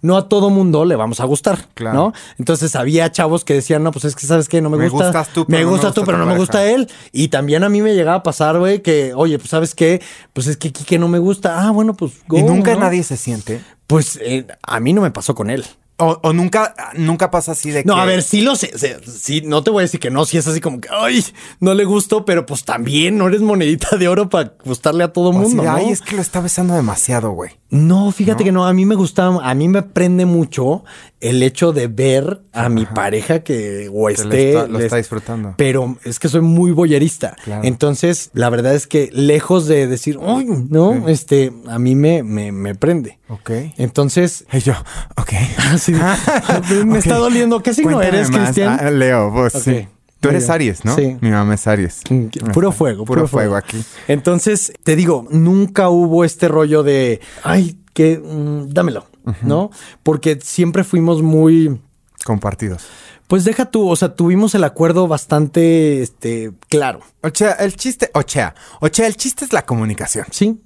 no 0.00 0.16
a 0.16 0.28
todo 0.28 0.50
mundo 0.50 0.84
le 0.84 0.96
vamos 0.96 1.20
a 1.20 1.24
gustar, 1.24 1.66
Claro. 1.74 1.96
¿no? 1.96 2.12
Entonces 2.38 2.76
había 2.76 3.10
chavos 3.10 3.44
que 3.44 3.54
decían, 3.54 3.82
no, 3.82 3.90
pues 3.90 4.04
es 4.04 4.14
que 4.16 4.26
sabes 4.26 4.48
qué, 4.48 4.60
no 4.60 4.70
me, 4.70 4.76
Me 4.78 4.88
gusta, 4.88 5.06
gustas 5.06 5.28
tú, 5.32 5.44
me 5.48 5.58
no 5.58 5.64
me 5.64 5.70
gustas 5.70 5.94
tú, 5.94 6.00
gusta 6.02 6.12
pero 6.12 6.18
no 6.18 6.26
me 6.26 6.38
gusta 6.38 6.64
él. 6.70 6.88
Y 7.12 7.28
también 7.28 7.64
a 7.64 7.68
mí 7.68 7.82
me 7.82 7.94
llegaba 7.94 8.18
a 8.18 8.22
pasar, 8.22 8.58
güey, 8.58 8.82
que, 8.82 9.12
oye, 9.14 9.38
pues 9.38 9.50
sabes 9.50 9.74
qué, 9.74 10.00
pues 10.32 10.46
es 10.46 10.56
que 10.56 10.72
Kike 10.72 10.98
no 10.98 11.08
me 11.08 11.18
gusta. 11.18 11.66
Ah, 11.66 11.70
bueno, 11.70 11.94
pues 11.94 12.12
¿Y 12.30 12.42
nunca 12.42 12.74
¿no? 12.74 12.80
nadie 12.80 13.02
se 13.02 13.16
siente? 13.16 13.60
Pues 13.86 14.18
eh, 14.22 14.46
a 14.62 14.80
mí 14.80 14.92
no 14.92 15.00
me 15.02 15.10
pasó 15.10 15.34
con 15.34 15.50
él. 15.50 15.64
O, 16.00 16.16
o 16.22 16.32
nunca, 16.32 16.76
nunca 16.94 17.28
pasa 17.28 17.50
así 17.52 17.72
de 17.72 17.82
No, 17.84 17.96
que... 17.96 18.00
a 18.00 18.04
ver, 18.04 18.22
sí 18.22 18.40
lo 18.40 18.54
sé, 18.54 18.70
sí, 19.04 19.40
no 19.44 19.64
te 19.64 19.70
voy 19.70 19.80
a 19.80 19.82
decir 19.82 19.98
que 19.98 20.12
no, 20.12 20.24
si 20.26 20.38
es 20.38 20.46
así 20.46 20.60
como 20.60 20.80
que, 20.80 20.88
ay, 20.92 21.24
no 21.58 21.74
le 21.74 21.84
gustó, 21.84 22.24
pero 22.24 22.46
pues 22.46 22.64
también 22.64 23.18
no 23.18 23.26
eres 23.26 23.40
monedita 23.40 23.96
de 23.96 24.06
oro 24.06 24.28
para 24.28 24.52
gustarle 24.64 25.02
a 25.02 25.12
todo 25.12 25.30
o 25.30 25.32
así 25.32 25.40
mundo, 25.40 25.64
de, 25.64 25.68
¿no? 25.68 25.74
Ay, 25.74 25.88
es 25.90 26.00
que 26.00 26.14
lo 26.14 26.22
está 26.22 26.40
besando 26.40 26.74
demasiado, 26.74 27.32
güey. 27.32 27.50
No, 27.70 28.10
fíjate 28.12 28.44
que 28.44 28.52
no, 28.52 28.66
a 28.66 28.72
mí 28.72 28.86
me 28.86 28.94
gusta, 28.94 29.26
a 29.26 29.54
mí 29.54 29.68
me 29.68 29.82
prende 29.82 30.24
mucho 30.24 30.84
el 31.20 31.42
hecho 31.42 31.72
de 31.74 31.86
ver 31.86 32.40
a 32.52 32.70
mi 32.70 32.86
pareja 32.86 33.40
que 33.40 33.90
o 33.92 34.06
Que 34.06 34.12
esté... 34.14 34.26
le 34.28 34.48
está- 34.52 34.66
lo 34.68 34.78
está 34.78 34.96
disfrutando. 34.96 35.54
Pero 35.58 35.96
es 36.04 36.18
que 36.18 36.28
soy 36.28 36.40
muy 36.40 36.70
boyerista. 36.70 37.36
Claro. 37.44 37.64
Entonces, 37.64 38.30
la 38.32 38.48
verdad 38.48 38.74
es 38.74 38.86
que 38.86 39.10
lejos 39.12 39.66
de 39.66 39.86
decir, 39.86 40.18
ay, 40.22 40.46
no, 40.70 41.08
este, 41.08 41.52
a 41.68 41.78
mí 41.78 41.94
me, 41.94 42.22
me, 42.22 42.52
me 42.52 42.74
prende. 42.74 43.18
Ok. 43.28 43.50
Entonces, 43.76 44.46
Y 44.50 44.60
yo, 44.60 44.72
ok. 45.18 45.32
así, 45.72 45.92
me 46.86 46.92
Ok. 46.92 46.96
está 47.04 47.16
doliendo. 47.16 47.62
¿Qué 47.62 47.74
signo 47.74 47.92
Cuéntame 47.96 48.18
eres. 48.18 48.30
Cristian? 48.30 48.78
Ah, 48.80 48.90
Leo, 48.90 49.30
vos 49.30 49.52
sí. 49.52 49.86
Tú 50.20 50.28
eres. 50.30 50.50
Aries, 50.50 50.84
¿no? 50.84 50.94
Sí. 50.96 51.16
Mi 51.20 51.30
mamá 51.30 51.54
es 51.54 51.66
Aries. 51.66 52.02
Mm, 52.10 52.26
Puro 52.52 52.72
fuego, 52.72 53.04
Puro, 53.04 53.28
fuego 53.28 53.54
aquí. 53.56 53.82
Entonces, 54.08 54.72
te 54.82 54.96
digo, 54.96 55.26
nunca 55.30 55.88
hubo 55.90 56.24
este 56.24 56.48
rollo 56.48 56.82
de, 56.82 57.20
ay, 57.44 57.78
que 57.94 58.18
mm, 58.18 58.68
dámelo, 58.70 59.06
¿no? 59.42 59.70
Porque 60.02 60.38
siempre 60.42 60.82
fuimos 60.84 61.22
muy, 61.22 61.80
Compartidos. 62.24 62.86
pues 63.28 63.44
deja 63.44 63.66
tú, 63.70 63.88
o 63.88 63.94
sea, 63.94 64.14
tuvimos 64.14 64.54
el 64.54 64.64
acuerdo 64.64 65.06
bastante, 65.06 66.02
este, 66.02 66.52
claro, 66.68 67.00
O 67.22 67.28
sea, 67.32 67.52
el 67.52 67.76
chiste, 67.76 68.10
o 68.14 68.22
sea, 68.26 68.54
o 68.80 68.88
sea, 68.88 69.06
el 69.06 69.16
chiste 69.16 69.44
es 69.44 69.52
la 69.52 69.64
comunicación. 69.64 70.26
¿sí? 70.30 70.60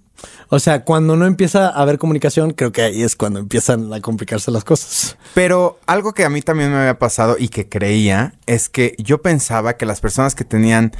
O 0.48 0.58
sea, 0.58 0.84
cuando 0.84 1.16
no 1.16 1.26
empieza 1.26 1.68
a 1.68 1.82
haber 1.82 1.98
comunicación, 1.98 2.52
creo 2.52 2.72
que 2.72 2.82
ahí 2.82 3.02
es 3.02 3.16
cuando 3.16 3.40
empiezan 3.40 3.92
a 3.92 4.00
complicarse 4.00 4.50
las 4.50 4.64
cosas. 4.64 5.16
Pero 5.34 5.78
algo 5.86 6.12
que 6.12 6.24
a 6.24 6.30
mí 6.30 6.42
también 6.42 6.70
me 6.70 6.78
había 6.78 6.98
pasado 6.98 7.36
y 7.38 7.48
que 7.48 7.68
creía 7.68 8.34
es 8.46 8.68
que 8.68 8.94
yo 8.98 9.22
pensaba 9.22 9.74
que 9.76 9.86
las 9.86 10.00
personas 10.00 10.34
que 10.34 10.44
tenían 10.44 10.92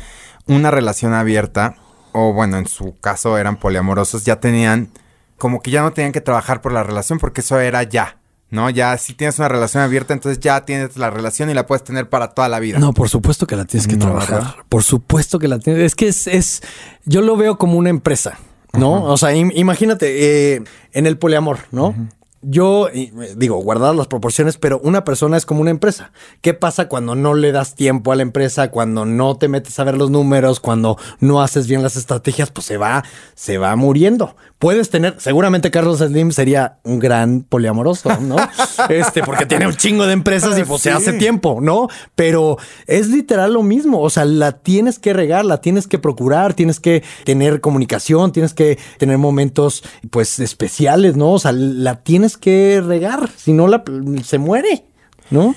una 0.47 0.71
relación 0.71 1.13
abierta, 1.13 1.77
o 2.13 2.33
bueno, 2.33 2.57
en 2.59 2.67
su 2.67 2.97
caso 3.01 3.37
eran 3.39 3.57
poliamorosos, 3.59 4.25
ya 4.25 4.41
tenían, 4.41 4.91
como 5.39 5.61
que 5.61 5.71
ya 5.71 5.83
no 5.83 5.93
tenían 5.93 6.13
que 6.13 6.21
trabajar 6.21 6.61
por 6.61 6.73
la 6.73 6.83
relación 6.83 7.19
porque 7.19 7.43
eso 7.43 7.61
era 7.61 7.83
ya, 7.83 8.19
¿no? 8.51 8.69
Ya 8.71 8.97
si 8.99 9.15
tienes 9.15 9.39
una 9.39 9.49
relación 9.49 9.83
abierta, 9.83 10.13
entonces 10.15 10.41
ya 10.41 10.65
tienes 10.65 10.97
la 10.97 11.11
relación 11.11 11.49
y 11.51 11.55
la 11.55 11.67
puedes 11.67 11.85
tener 11.85 12.09
para 12.09 12.29
toda 12.29 12.49
la 12.49 12.59
vida. 12.59 12.79
No, 12.79 12.93
por 12.93 13.09
supuesto 13.09 13.47
que 13.47 13.57
la 13.57 13.65
tienes 13.67 13.87
que 13.87 13.97
No, 13.97 14.07
trabajar. 14.07 14.35
¿verdad? 14.41 14.55
Por 14.69 14.83
supuesto 14.83 15.39
que 15.39 15.49
la 15.49 15.59
tienes. 15.59 15.83
Es 15.85 15.95
que 15.95 16.09
es, 16.09 16.27
es, 16.27 16.63
yo 17.05 17.23
lo 17.23 17.37
veo 17.37 17.57
como 17.57 17.79
una 17.79 17.89
empresa, 17.91 18.39
¿no? 18.79 19.05
O 19.05 19.17
sea, 19.17 19.35
im- 19.35 19.53
imagínate, 19.55 20.55
eh, 20.57 20.63
en 20.93 21.07
el 21.07 21.19
poliamor, 21.19 21.59
¿no? 21.71 21.95
Yo 22.43 22.89
digo, 23.37 23.57
guardar 23.57 23.95
las 23.95 24.09
proporciones, 24.09 24.59
pero 24.59 24.81
una 24.83 25.05
persona 25.05 25.37
es 25.37 25.47
como 25.47 25.61
una 25.61 25.71
empresa. 25.71 26.13
¿Qué 26.41 26.55
pasa 26.55 26.89
cuando 26.89 27.15
no 27.15 27.35
le 27.35 27.53
das 27.53 27.75
tiempo 27.75 28.13
a 28.13 28.17
la 28.17 28.23
empresa, 28.23 28.71
cuando 28.71 29.05
no 29.05 29.37
te 29.37 29.49
metes 29.49 29.79
a 29.79 29.85
ver 29.85 29.97
los 29.97 30.11
números, 30.11 30.59
cuando 30.59 30.99
no 31.21 31.41
haces 31.41 31.69
bien 31.69 31.83
las 31.83 31.97
estrategias? 31.97 32.51
Pues 32.51 32.67
se 32.67 32.77
va, 32.77 33.05
se 33.35 33.59
va 33.59 33.77
muriendo. 33.77 34.35
Puedes 34.59 34.91
tener, 34.91 35.17
seguramente 35.19 35.71
Carlos 35.71 35.99
Slim 35.99 36.31
sería 36.31 36.79
un 36.85 36.99
gran 36.99 37.43
poliamoroso, 37.43 38.17
¿no? 38.21 38.37
este, 38.89 39.23
porque 39.23 39.47
tiene 39.47 39.67
un 39.67 39.75
chingo 39.75 40.07
de 40.07 40.13
empresas 40.13 40.59
y 40.59 40.65
pues 40.65 40.83
se 40.83 40.91
hace 40.91 41.15
tiempo, 41.15 41.59
¿no? 41.61 41.89
Pero 42.15 42.59
es 42.87 43.09
literal 43.09 43.55
lo 43.55 43.63
mismo. 43.63 44.01
O 44.01 44.11
sea, 44.11 44.25
la 44.25 44.53
tienes 44.53 44.99
que 44.99 45.13
regar, 45.13 45.45
la 45.45 45.61
tienes 45.61 45.87
que 45.87 45.99
procurar, 45.99 46.55
tienes 46.55 46.81
que 46.81 47.03
tener 47.25 47.61
comunicación, 47.61 48.33
tienes 48.33 48.55
que 48.55 48.79
tener 48.99 49.19
momentos, 49.19 49.83
pues, 50.11 50.39
especiales, 50.39 51.17
¿no? 51.17 51.33
O 51.33 51.39
sea, 51.39 51.53
la 51.53 51.97
tienes 52.03 52.32
que 52.37 52.81
regar, 52.85 53.31
si 53.37 53.53
no, 53.53 53.69
la, 53.69 53.83
se 54.25 54.39
muere, 54.39 54.85
¿no? 55.31 55.55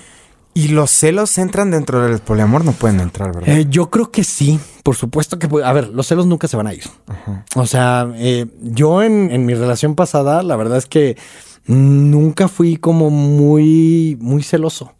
Y 0.53 0.69
los 0.69 0.89
celos 0.89 1.37
entran 1.37 1.69
dentro 1.71 2.01
del 2.07 2.19
poliamor, 2.19 2.63
no 2.63 2.71
pueden 2.71 3.01
entrar, 3.01 3.35
¿verdad? 3.35 3.57
Eh, 3.57 3.67
yo 3.69 3.89
creo 3.89 4.09
que 4.11 4.23
sí, 4.23 4.57
por 4.83 4.95
supuesto 4.95 5.37
que... 5.37 5.49
puede- 5.49 5.65
A 5.65 5.73
ver, 5.73 5.89
los 5.89 6.07
celos 6.07 6.27
nunca 6.27 6.47
se 6.47 6.55
van 6.55 6.67
a 6.67 6.73
ir. 6.73 6.83
O 7.55 7.65
sea, 7.67 8.07
eh, 8.15 8.45
yo 8.61 9.03
en, 9.03 9.31
en 9.31 9.45
mi 9.45 9.53
relación 9.53 9.95
pasada, 9.95 10.43
la 10.43 10.55
verdad 10.55 10.77
es 10.77 10.85
que 10.85 11.17
nunca 11.67 12.47
fui 12.47 12.77
como 12.77 13.09
muy, 13.09 14.17
muy 14.21 14.43
celoso. 14.43 14.93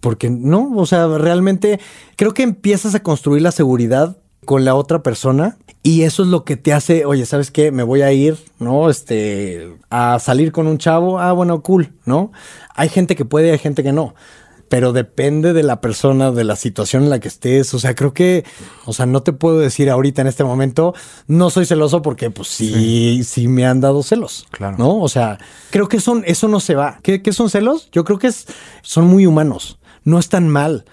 Porque 0.00 0.30
no, 0.30 0.72
o 0.76 0.86
sea, 0.86 1.06
realmente 1.18 1.78
creo 2.16 2.32
que 2.32 2.42
empiezas 2.42 2.94
a 2.94 3.02
construir 3.02 3.42
la 3.42 3.52
seguridad 3.52 4.16
con 4.46 4.64
la 4.64 4.74
otra 4.74 5.02
persona 5.02 5.58
y 5.82 6.02
eso 6.02 6.22
es 6.22 6.30
lo 6.30 6.44
que 6.44 6.56
te 6.56 6.72
hace, 6.72 7.04
oye, 7.04 7.26
¿sabes 7.26 7.50
qué? 7.50 7.70
Me 7.70 7.82
voy 7.82 8.00
a 8.00 8.12
ir, 8.12 8.38
¿no? 8.58 8.88
Este, 8.88 9.76
a 9.90 10.18
salir 10.18 10.50
con 10.50 10.66
un 10.66 10.78
chavo. 10.78 11.20
Ah, 11.20 11.32
bueno, 11.32 11.62
cool, 11.62 11.92
¿no? 12.06 12.32
Hay 12.74 12.88
gente 12.88 13.14
que 13.14 13.24
puede, 13.24 13.52
hay 13.52 13.58
gente 13.58 13.82
que 13.82 13.92
no 13.92 14.14
pero 14.68 14.92
depende 14.92 15.52
de 15.52 15.62
la 15.62 15.80
persona, 15.80 16.32
de 16.32 16.44
la 16.44 16.56
situación 16.56 17.04
en 17.04 17.10
la 17.10 17.20
que 17.20 17.28
estés. 17.28 17.72
O 17.74 17.78
sea, 17.78 17.94
creo 17.94 18.12
que, 18.12 18.44
o 18.84 18.92
sea, 18.92 19.06
no 19.06 19.22
te 19.22 19.32
puedo 19.32 19.58
decir 19.58 19.90
ahorita 19.90 20.22
en 20.22 20.28
este 20.28 20.44
momento, 20.44 20.94
no 21.26 21.50
soy 21.50 21.66
celoso 21.66 22.02
porque, 22.02 22.30
pues 22.30 22.48
sí, 22.48 23.22
sí, 23.24 23.48
me 23.48 23.66
han 23.66 23.80
dado 23.80 24.02
celos. 24.02 24.46
Claro. 24.50 24.76
¿No? 24.78 24.98
O 24.98 25.08
sea, 25.08 25.38
creo 25.70 25.88
que 25.88 26.00
son, 26.00 26.24
eso 26.26 26.48
no 26.48 26.60
se 26.60 26.74
va. 26.74 26.98
¿Qué, 27.02 27.22
qué 27.22 27.32
son 27.32 27.50
celos? 27.50 27.88
Yo 27.92 28.04
creo 28.04 28.18
que 28.18 28.26
es, 28.28 28.46
son 28.82 29.06
muy 29.06 29.26
humanos. 29.26 29.78
No 30.04 30.18
están 30.18 30.48
mal. 30.48 30.84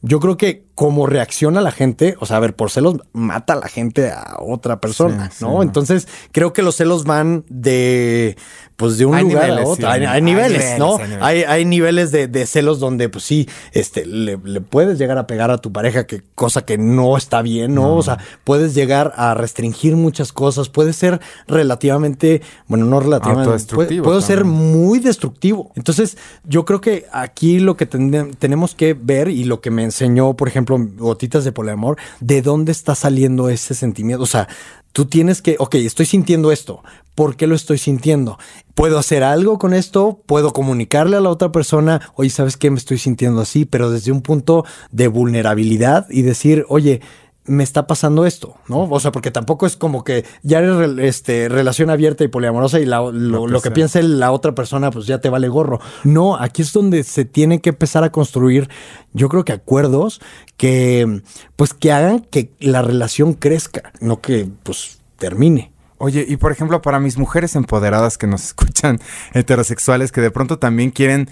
Yo 0.00 0.20
creo 0.20 0.36
que 0.36 0.67
como 0.78 1.06
reacciona 1.06 1.60
la 1.60 1.72
gente, 1.72 2.14
o 2.20 2.26
sea, 2.26 2.36
a 2.36 2.40
ver, 2.40 2.54
por 2.54 2.70
celos 2.70 2.98
mata 3.12 3.54
a 3.54 3.56
la 3.56 3.66
gente 3.66 4.12
a 4.12 4.36
otra 4.38 4.80
persona, 4.80 5.28
¿no? 5.40 5.60
Entonces, 5.64 6.06
creo 6.30 6.52
que 6.52 6.62
los 6.62 6.76
celos 6.76 7.02
van 7.02 7.44
de, 7.48 8.36
pues, 8.76 8.96
de 8.96 9.04
un 9.04 9.20
lugar 9.20 9.50
a 9.50 9.64
otro. 9.64 9.88
hay, 9.90 10.22
niveles, 10.22 10.78
¿no? 10.78 10.98
Hay, 11.20 11.42
hay, 11.42 11.64
niveles 11.64 12.12
de, 12.12 12.46
celos 12.46 12.78
donde, 12.78 13.08
pues 13.08 13.24
sí, 13.24 13.48
este, 13.72 14.06
le, 14.06 14.38
puedes 14.60 15.00
llegar 15.00 15.18
a 15.18 15.26
pegar 15.26 15.50
a 15.50 15.58
tu 15.58 15.72
pareja, 15.72 16.06
que 16.06 16.22
cosa 16.36 16.64
que 16.64 16.78
no 16.78 17.16
está 17.16 17.42
bien, 17.42 17.74
¿no? 17.74 17.96
O 17.96 18.02
sea, 18.04 18.18
puedes 18.44 18.72
llegar 18.76 19.14
a 19.16 19.34
restringir 19.34 19.96
muchas 19.96 20.32
cosas, 20.32 20.68
puede 20.68 20.92
ser 20.92 21.20
relativamente, 21.48 22.40
bueno, 22.68 22.86
no 22.86 23.00
relativamente, 23.00 23.74
puede, 23.74 24.00
puede 24.00 24.22
ser 24.22 24.44
muy 24.44 25.00
destructivo. 25.00 25.72
Entonces, 25.74 26.16
yo 26.44 26.64
creo 26.64 26.80
que 26.80 27.06
aquí 27.10 27.58
lo 27.58 27.76
que 27.76 27.86
tenemos 27.86 28.76
que 28.76 28.94
ver 28.94 29.26
y 29.26 29.42
lo 29.42 29.60
que 29.60 29.72
me 29.72 29.82
enseñó, 29.82 30.34
por 30.34 30.46
ejemplo, 30.46 30.67
gotitas 30.68 31.44
de 31.44 31.52
poliamor, 31.52 31.96
¿de 32.20 32.42
dónde 32.42 32.72
está 32.72 32.94
saliendo 32.94 33.48
ese 33.48 33.74
sentimiento? 33.74 34.22
O 34.22 34.26
sea, 34.26 34.48
tú 34.92 35.06
tienes 35.06 35.42
que, 35.42 35.56
ok, 35.58 35.76
estoy 35.76 36.06
sintiendo 36.06 36.52
esto. 36.52 36.82
¿Por 37.14 37.36
qué 37.36 37.46
lo 37.46 37.54
estoy 37.54 37.78
sintiendo? 37.78 38.38
¿Puedo 38.74 38.98
hacer 38.98 39.24
algo 39.24 39.58
con 39.58 39.74
esto? 39.74 40.22
¿Puedo 40.26 40.52
comunicarle 40.52 41.16
a 41.16 41.20
la 41.20 41.30
otra 41.30 41.50
persona? 41.50 42.00
Oye, 42.14 42.30
¿sabes 42.30 42.56
qué? 42.56 42.70
Me 42.70 42.78
estoy 42.78 42.98
sintiendo 42.98 43.40
así, 43.40 43.64
pero 43.64 43.90
desde 43.90 44.12
un 44.12 44.22
punto 44.22 44.64
de 44.92 45.08
vulnerabilidad 45.08 46.06
y 46.10 46.22
decir, 46.22 46.64
oye, 46.68 47.00
me 47.48 47.64
está 47.64 47.86
pasando 47.86 48.26
esto, 48.26 48.56
¿no? 48.68 48.82
O 48.82 49.00
sea, 49.00 49.10
porque 49.12 49.30
tampoco 49.30 49.66
es 49.66 49.76
como 49.76 50.04
que 50.04 50.24
ya 50.42 50.58
eres 50.58 50.98
este, 50.98 51.48
relación 51.48 51.90
abierta 51.90 52.24
y 52.24 52.28
poliamorosa 52.28 52.78
y 52.80 52.86
lo, 52.86 53.10
lo, 53.10 53.60
que 53.60 53.70
piense 53.70 54.02
la 54.02 54.30
otra 54.30 54.54
persona, 54.54 54.90
pues 54.90 55.06
ya 55.06 55.20
te 55.20 55.28
vale 55.28 55.48
gorro. 55.48 55.80
No, 56.04 56.36
aquí 56.36 56.62
es 56.62 56.72
donde 56.72 57.02
se 57.02 57.24
tiene 57.24 57.60
que 57.60 57.70
empezar 57.70 58.04
a 58.04 58.12
construir, 58.12 58.68
yo 59.12 59.28
creo 59.28 59.44
que 59.44 59.52
acuerdos 59.52 60.20
que, 60.56 61.22
pues, 61.56 61.74
que 61.74 61.92
hagan 61.92 62.20
que 62.20 62.52
la 62.60 62.82
relación 62.82 63.34
crezca, 63.34 63.92
no 64.00 64.20
que, 64.20 64.48
pues, 64.62 65.00
termine. 65.18 65.72
Oye, 65.98 66.24
y 66.28 66.36
por 66.36 66.52
ejemplo, 66.52 66.80
para 66.80 67.00
mis 67.00 67.18
mujeres 67.18 67.56
empoderadas 67.56 68.18
que 68.18 68.26
nos 68.26 68.44
escuchan, 68.46 69.00
heterosexuales, 69.34 70.12
que 70.12 70.20
de 70.20 70.30
pronto 70.30 70.58
también 70.58 70.90
quieren 70.90 71.28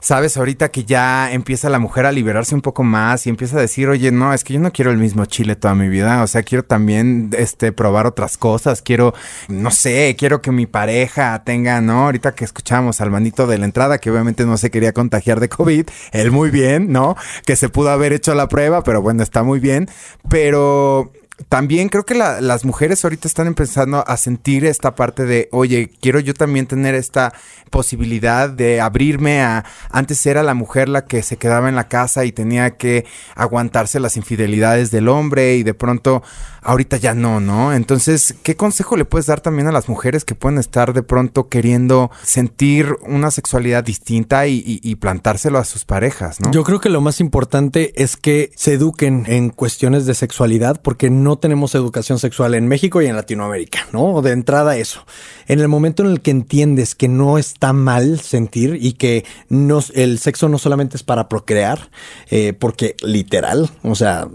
sabes, 0.00 0.36
ahorita 0.36 0.70
que 0.70 0.84
ya 0.84 1.32
empieza 1.32 1.68
la 1.68 1.78
mujer 1.78 2.06
a 2.06 2.12
liberarse 2.12 2.54
un 2.54 2.62
poco 2.62 2.82
más 2.82 3.26
y 3.26 3.30
empieza 3.30 3.56
a 3.58 3.60
decir, 3.60 3.88
oye, 3.88 4.10
no, 4.10 4.32
es 4.32 4.44
que 4.44 4.54
yo 4.54 4.60
no 4.60 4.72
quiero 4.72 4.90
el 4.90 4.98
mismo 4.98 5.24
chile 5.26 5.56
toda 5.56 5.74
mi 5.74 5.88
vida, 5.88 6.22
o 6.22 6.26
sea, 6.26 6.42
quiero 6.42 6.64
también, 6.64 7.30
este, 7.36 7.72
probar 7.72 8.06
otras 8.06 8.36
cosas, 8.36 8.82
quiero, 8.82 9.14
no 9.48 9.70
sé, 9.70 10.16
quiero 10.18 10.40
que 10.40 10.52
mi 10.52 10.66
pareja 10.66 11.42
tenga, 11.44 11.80
¿no? 11.80 12.04
Ahorita 12.04 12.34
que 12.34 12.44
escuchamos 12.44 13.00
al 13.00 13.10
manito 13.10 13.46
de 13.46 13.58
la 13.58 13.64
entrada, 13.64 13.98
que 13.98 14.10
obviamente 14.10 14.44
no 14.46 14.56
se 14.56 14.70
quería 14.70 14.92
contagiar 14.92 15.40
de 15.40 15.48
COVID, 15.48 15.86
él 16.12 16.30
muy 16.30 16.50
bien, 16.50 16.92
¿no? 16.92 17.16
Que 17.44 17.56
se 17.56 17.68
pudo 17.68 17.90
haber 17.90 18.12
hecho 18.12 18.34
la 18.34 18.48
prueba, 18.48 18.82
pero 18.82 19.02
bueno, 19.02 19.22
está 19.22 19.42
muy 19.42 19.60
bien, 19.60 19.88
pero 20.28 21.12
también 21.48 21.90
creo 21.90 22.06
que 22.06 22.14
las 22.14 22.64
mujeres 22.64 23.04
ahorita 23.04 23.28
están 23.28 23.46
empezando 23.46 24.02
a 24.06 24.16
sentir 24.16 24.64
esta 24.64 24.94
parte 24.94 25.24
de, 25.24 25.48
oye, 25.52 25.90
quiero 26.00 26.18
yo 26.18 26.32
también 26.32 26.66
tener 26.66 26.94
esta 26.94 27.34
posibilidad 27.70 28.48
de 28.48 28.80
abrirme 28.80 29.42
a... 29.42 29.64
Antes 29.90 30.24
era 30.24 30.42
la 30.42 30.54
mujer 30.54 30.88
la 30.88 31.04
que 31.04 31.22
se 31.22 31.36
quedaba 31.36 31.68
en 31.68 31.76
la 31.76 31.88
casa 31.88 32.24
y 32.24 32.32
tenía 32.32 32.76
que 32.76 33.04
aguantarse 33.34 34.00
las 34.00 34.16
infidelidades 34.16 34.90
del 34.90 35.08
hombre 35.08 35.56
y 35.56 35.62
de 35.62 35.74
pronto 35.74 36.22
ahorita 36.62 36.96
ya 36.96 37.14
no, 37.14 37.38
¿no? 37.40 37.72
Entonces, 37.72 38.34
¿qué 38.42 38.56
consejo 38.56 38.96
le 38.96 39.04
puedes 39.04 39.26
dar 39.26 39.40
también 39.40 39.68
a 39.68 39.72
las 39.72 39.88
mujeres 39.88 40.24
que 40.24 40.34
pueden 40.34 40.58
estar 40.58 40.92
de 40.92 41.02
pronto 41.02 41.48
queriendo 41.48 42.10
sentir 42.22 42.96
una 43.06 43.30
sexualidad 43.30 43.84
distinta 43.84 44.46
y, 44.46 44.62
y 44.82 44.94
plantárselo 44.96 45.58
a 45.58 45.64
sus 45.64 45.84
parejas, 45.84 46.40
¿no? 46.40 46.50
Yo 46.50 46.64
creo 46.64 46.80
que 46.80 46.88
lo 46.88 47.00
más 47.00 47.20
importante 47.20 47.92
es 48.02 48.16
que 48.16 48.50
se 48.56 48.72
eduquen 48.72 49.24
en 49.28 49.50
cuestiones 49.50 50.06
de 50.06 50.14
sexualidad 50.14 50.80
porque 50.82 51.08
no 51.08 51.25
tenemos 51.34 51.74
educación 51.74 52.20
sexual 52.20 52.54
en 52.54 52.68
México 52.68 53.02
y 53.02 53.06
en 53.06 53.16
Latinoamérica, 53.16 53.88
¿no? 53.92 54.22
De 54.22 54.30
entrada 54.30 54.76
eso. 54.76 55.04
En 55.48 55.58
el 55.58 55.66
momento 55.66 56.04
en 56.04 56.10
el 56.10 56.20
que 56.20 56.30
entiendes 56.30 56.94
que 56.94 57.08
no 57.08 57.38
está 57.38 57.72
mal 57.72 58.20
sentir 58.20 58.78
y 58.80 58.92
que 58.92 59.24
no, 59.48 59.80
el 59.94 60.20
sexo 60.20 60.48
no 60.48 60.58
solamente 60.58 60.96
es 60.96 61.02
para 61.02 61.28
procrear, 61.28 61.90
eh, 62.30 62.52
porque 62.52 62.94
literal, 63.02 63.68
o 63.82 63.96
sea, 63.96 64.28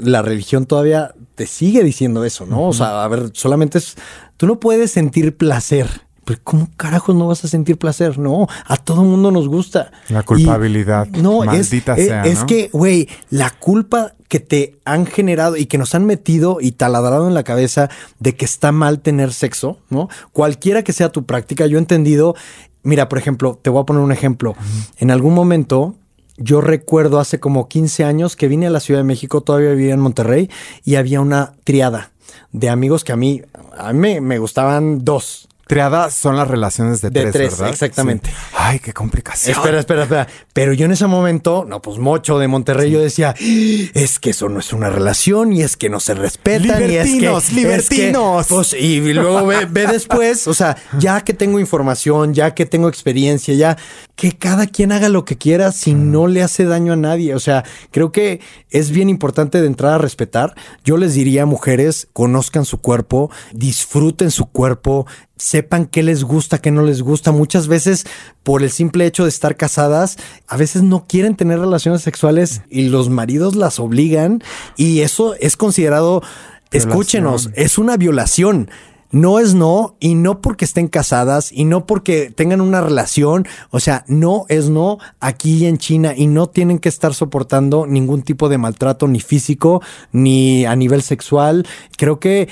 la 0.00 0.22
religión 0.22 0.64
todavía 0.64 1.14
te 1.34 1.46
sigue 1.46 1.84
diciendo 1.84 2.24
eso, 2.24 2.46
¿no? 2.46 2.68
O 2.68 2.72
sea, 2.72 3.04
a 3.04 3.08
ver, 3.08 3.30
solamente 3.34 3.76
es, 3.76 3.96
tú 4.38 4.46
no 4.46 4.58
puedes 4.58 4.90
sentir 4.90 5.36
placer. 5.36 5.88
Pero 6.24 6.40
¿cómo 6.44 6.68
carajos 6.76 7.14
no 7.14 7.26
vas 7.26 7.44
a 7.44 7.48
sentir 7.48 7.78
placer? 7.78 8.18
No, 8.18 8.46
a 8.66 8.76
todo 8.76 9.02
mundo 9.02 9.30
nos 9.30 9.48
gusta. 9.48 9.90
La 10.08 10.22
culpabilidad. 10.22 11.06
no, 11.08 11.44
maldita 11.44 11.94
es, 11.94 12.06
sea. 12.06 12.22
Es, 12.24 12.44
que, 12.44 12.70
güey, 12.72 13.08
la 13.30 13.50
culpa 13.50 14.14
que 14.28 14.38
te 14.38 14.78
han 14.84 15.06
generado 15.06 15.56
y 15.56 15.66
que 15.66 15.78
nos 15.78 15.94
han 15.94 16.06
metido 16.06 16.58
y 16.60 16.72
taladrado 16.72 17.26
en 17.26 17.34
la 17.34 17.42
cabeza 17.42 17.90
de 18.20 18.36
que 18.36 18.44
está 18.44 18.70
mal 18.70 19.00
tener 19.00 19.32
sexo, 19.32 19.78
¿no? 19.88 20.08
Cualquiera 20.32 20.84
que 20.84 20.92
sea 20.92 21.10
tu 21.10 21.24
práctica, 21.24 21.66
yo 21.66 21.78
he 21.78 21.80
entendido, 21.80 22.36
mira, 22.82 23.08
por 23.08 23.18
ejemplo, 23.18 23.58
te 23.60 23.70
voy 23.70 23.82
a 23.82 23.86
poner 23.86 24.02
un 24.02 24.12
ejemplo. 24.12 24.54
En 24.98 25.10
algún 25.10 25.34
momento 25.34 25.96
yo 26.40 26.60
recuerdo 26.60 27.20
hace 27.20 27.38
como 27.38 27.68
15 27.68 28.04
años 28.04 28.34
que 28.34 28.48
vine 28.48 28.66
a 28.66 28.70
la 28.70 28.80
Ciudad 28.80 29.00
de 29.00 29.04
México, 29.04 29.42
todavía 29.42 29.72
vivía 29.72 29.94
en 29.94 30.00
Monterrey, 30.00 30.50
y 30.84 30.94
había 30.94 31.20
una 31.20 31.52
triada 31.64 32.12
de 32.52 32.70
amigos 32.70 33.04
que 33.04 33.12
a 33.12 33.16
mí, 33.16 33.42
a 33.76 33.92
mí 33.92 34.20
me 34.20 34.38
gustaban 34.38 35.04
dos. 35.04 35.48
Triada 35.70 36.10
son 36.10 36.34
las 36.34 36.48
relaciones 36.48 37.00
de, 37.00 37.12
tres, 37.12 37.32
tres, 37.32 37.50
¿verdad? 37.52 37.68
Exactamente. 37.68 38.28
Ay, 38.56 38.80
qué 38.80 38.92
complicación. 38.92 39.56
Espera, 39.56 39.78
espera, 39.78 40.02
espera. 40.02 40.26
Pero 40.52 40.72
yo 40.72 40.86
en 40.86 40.90
ese 40.90 41.06
momento, 41.06 41.64
no, 41.64 41.80
pues 41.80 41.98
mocho 41.98 42.40
de 42.40 42.48
Monterrey, 42.48 42.90
yo 42.90 42.98
decía, 42.98 43.36
es 43.38 44.18
que 44.18 44.30
eso 44.30 44.48
no 44.48 44.58
es 44.58 44.72
una 44.72 44.90
relación 44.90 45.52
y 45.52 45.62
es 45.62 45.76
que 45.76 45.88
no 45.88 46.00
se 46.00 46.14
respetan. 46.14 46.80
Libertinos, 46.82 47.52
y 47.52 47.54
libertinos. 47.54 48.48
pues, 48.48 48.72
y 48.72 49.12
luego 49.12 49.46
ve, 49.46 49.66
ve 49.70 49.86
después, 49.86 50.48
o 50.48 50.54
sea, 50.54 50.76
ya 50.98 51.20
que 51.20 51.34
tengo 51.34 51.60
información, 51.60 52.34
ya 52.34 52.52
que 52.52 52.66
tengo 52.66 52.88
experiencia, 52.88 53.54
ya 53.54 53.76
que 54.16 54.36
cada 54.36 54.66
quien 54.66 54.90
haga 54.90 55.08
lo 55.08 55.24
que 55.24 55.38
quiera 55.38 55.70
si 55.70 55.94
mm. 55.94 56.10
no 56.10 56.26
le 56.26 56.42
hace 56.42 56.64
daño 56.64 56.94
a 56.94 56.96
nadie. 56.96 57.32
O 57.34 57.40
sea, 57.40 57.64
creo 57.92 58.10
que 58.10 58.40
es 58.70 58.90
bien 58.90 59.08
importante 59.08 59.60
de 59.60 59.68
entrar 59.68 59.92
a 59.92 59.98
respetar. 59.98 60.54
Yo 60.84 60.96
les 60.96 61.14
diría, 61.14 61.46
mujeres, 61.46 62.08
conozcan 62.12 62.64
su 62.64 62.80
cuerpo, 62.80 63.30
disfruten 63.52 64.32
su 64.32 64.46
cuerpo, 64.46 65.06
sepan 65.40 65.86
qué 65.86 66.02
les 66.02 66.22
gusta, 66.22 66.58
qué 66.58 66.70
no 66.70 66.82
les 66.82 67.02
gusta. 67.02 67.32
Muchas 67.32 67.66
veces, 67.66 68.06
por 68.42 68.62
el 68.62 68.70
simple 68.70 69.06
hecho 69.06 69.24
de 69.24 69.30
estar 69.30 69.56
casadas, 69.56 70.18
a 70.46 70.56
veces 70.56 70.82
no 70.82 71.06
quieren 71.06 71.34
tener 71.34 71.58
relaciones 71.58 72.02
sexuales 72.02 72.62
y 72.68 72.88
los 72.90 73.08
maridos 73.08 73.56
las 73.56 73.80
obligan 73.80 74.42
y 74.76 75.00
eso 75.00 75.34
es 75.40 75.56
considerado, 75.56 76.22
escúchenos, 76.70 77.50
es 77.54 77.78
una 77.78 77.96
violación. 77.96 78.70
No 79.12 79.40
es 79.40 79.54
no 79.54 79.96
y 79.98 80.14
no 80.14 80.40
porque 80.40 80.64
estén 80.64 80.86
casadas 80.86 81.50
y 81.50 81.64
no 81.64 81.84
porque 81.84 82.30
tengan 82.30 82.60
una 82.60 82.80
relación. 82.80 83.44
O 83.70 83.80
sea, 83.80 84.04
no 84.06 84.44
es 84.48 84.68
no 84.68 84.98
aquí 85.18 85.66
en 85.66 85.78
China 85.78 86.14
y 86.16 86.28
no 86.28 86.48
tienen 86.48 86.78
que 86.78 86.88
estar 86.88 87.12
soportando 87.12 87.86
ningún 87.88 88.22
tipo 88.22 88.48
de 88.48 88.58
maltrato 88.58 89.08
ni 89.08 89.18
físico 89.18 89.82
ni 90.12 90.64
a 90.64 90.76
nivel 90.76 91.02
sexual. 91.02 91.66
Creo 91.96 92.20
que 92.20 92.48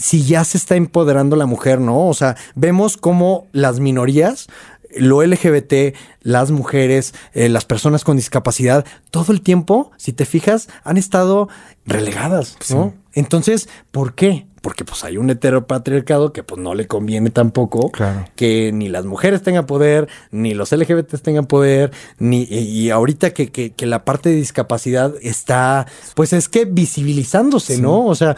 si 0.00 0.24
ya 0.24 0.44
se 0.44 0.58
está 0.58 0.76
empoderando 0.76 1.36
la 1.36 1.46
mujer, 1.46 1.80
¿no? 1.80 2.08
O 2.08 2.14
sea, 2.14 2.36
vemos 2.54 2.96
cómo 2.96 3.46
las 3.52 3.80
minorías, 3.80 4.48
lo 4.96 5.22
LGBT, 5.22 5.94
las 6.22 6.50
mujeres, 6.50 7.14
eh, 7.34 7.48
las 7.48 7.64
personas 7.64 8.02
con 8.02 8.16
discapacidad, 8.16 8.84
todo 9.10 9.32
el 9.32 9.42
tiempo, 9.42 9.92
si 9.98 10.12
te 10.12 10.24
fijas, 10.24 10.68
han 10.84 10.96
estado 10.96 11.48
relegadas, 11.84 12.56
¿no? 12.70 12.94
Entonces, 13.12 13.68
¿por 13.90 14.14
qué? 14.14 14.46
Porque 14.62 14.84
pues 14.84 15.04
hay 15.04 15.16
un 15.16 15.30
heteropatriarcado 15.30 16.32
que 16.32 16.42
pues 16.42 16.60
no 16.60 16.74
le 16.74 16.86
conviene 16.86 17.30
tampoco 17.30 17.90
que 18.36 18.72
ni 18.72 18.88
las 18.88 19.04
mujeres 19.04 19.42
tengan 19.42 19.66
poder, 19.66 20.08
ni 20.30 20.54
los 20.54 20.72
LGBT 20.72 21.14
tengan 21.20 21.46
poder, 21.46 21.92
ni 22.18 22.42
y 22.44 22.90
ahorita 22.90 23.32
que, 23.32 23.50
que, 23.50 23.86
la 23.86 24.04
parte 24.04 24.30
de 24.30 24.36
discapacidad 24.36 25.14
está, 25.22 25.86
pues 26.14 26.32
es 26.32 26.48
que 26.48 26.64
visibilizándose, 26.64 27.78
¿no? 27.78 28.06
O 28.06 28.14
sea, 28.14 28.36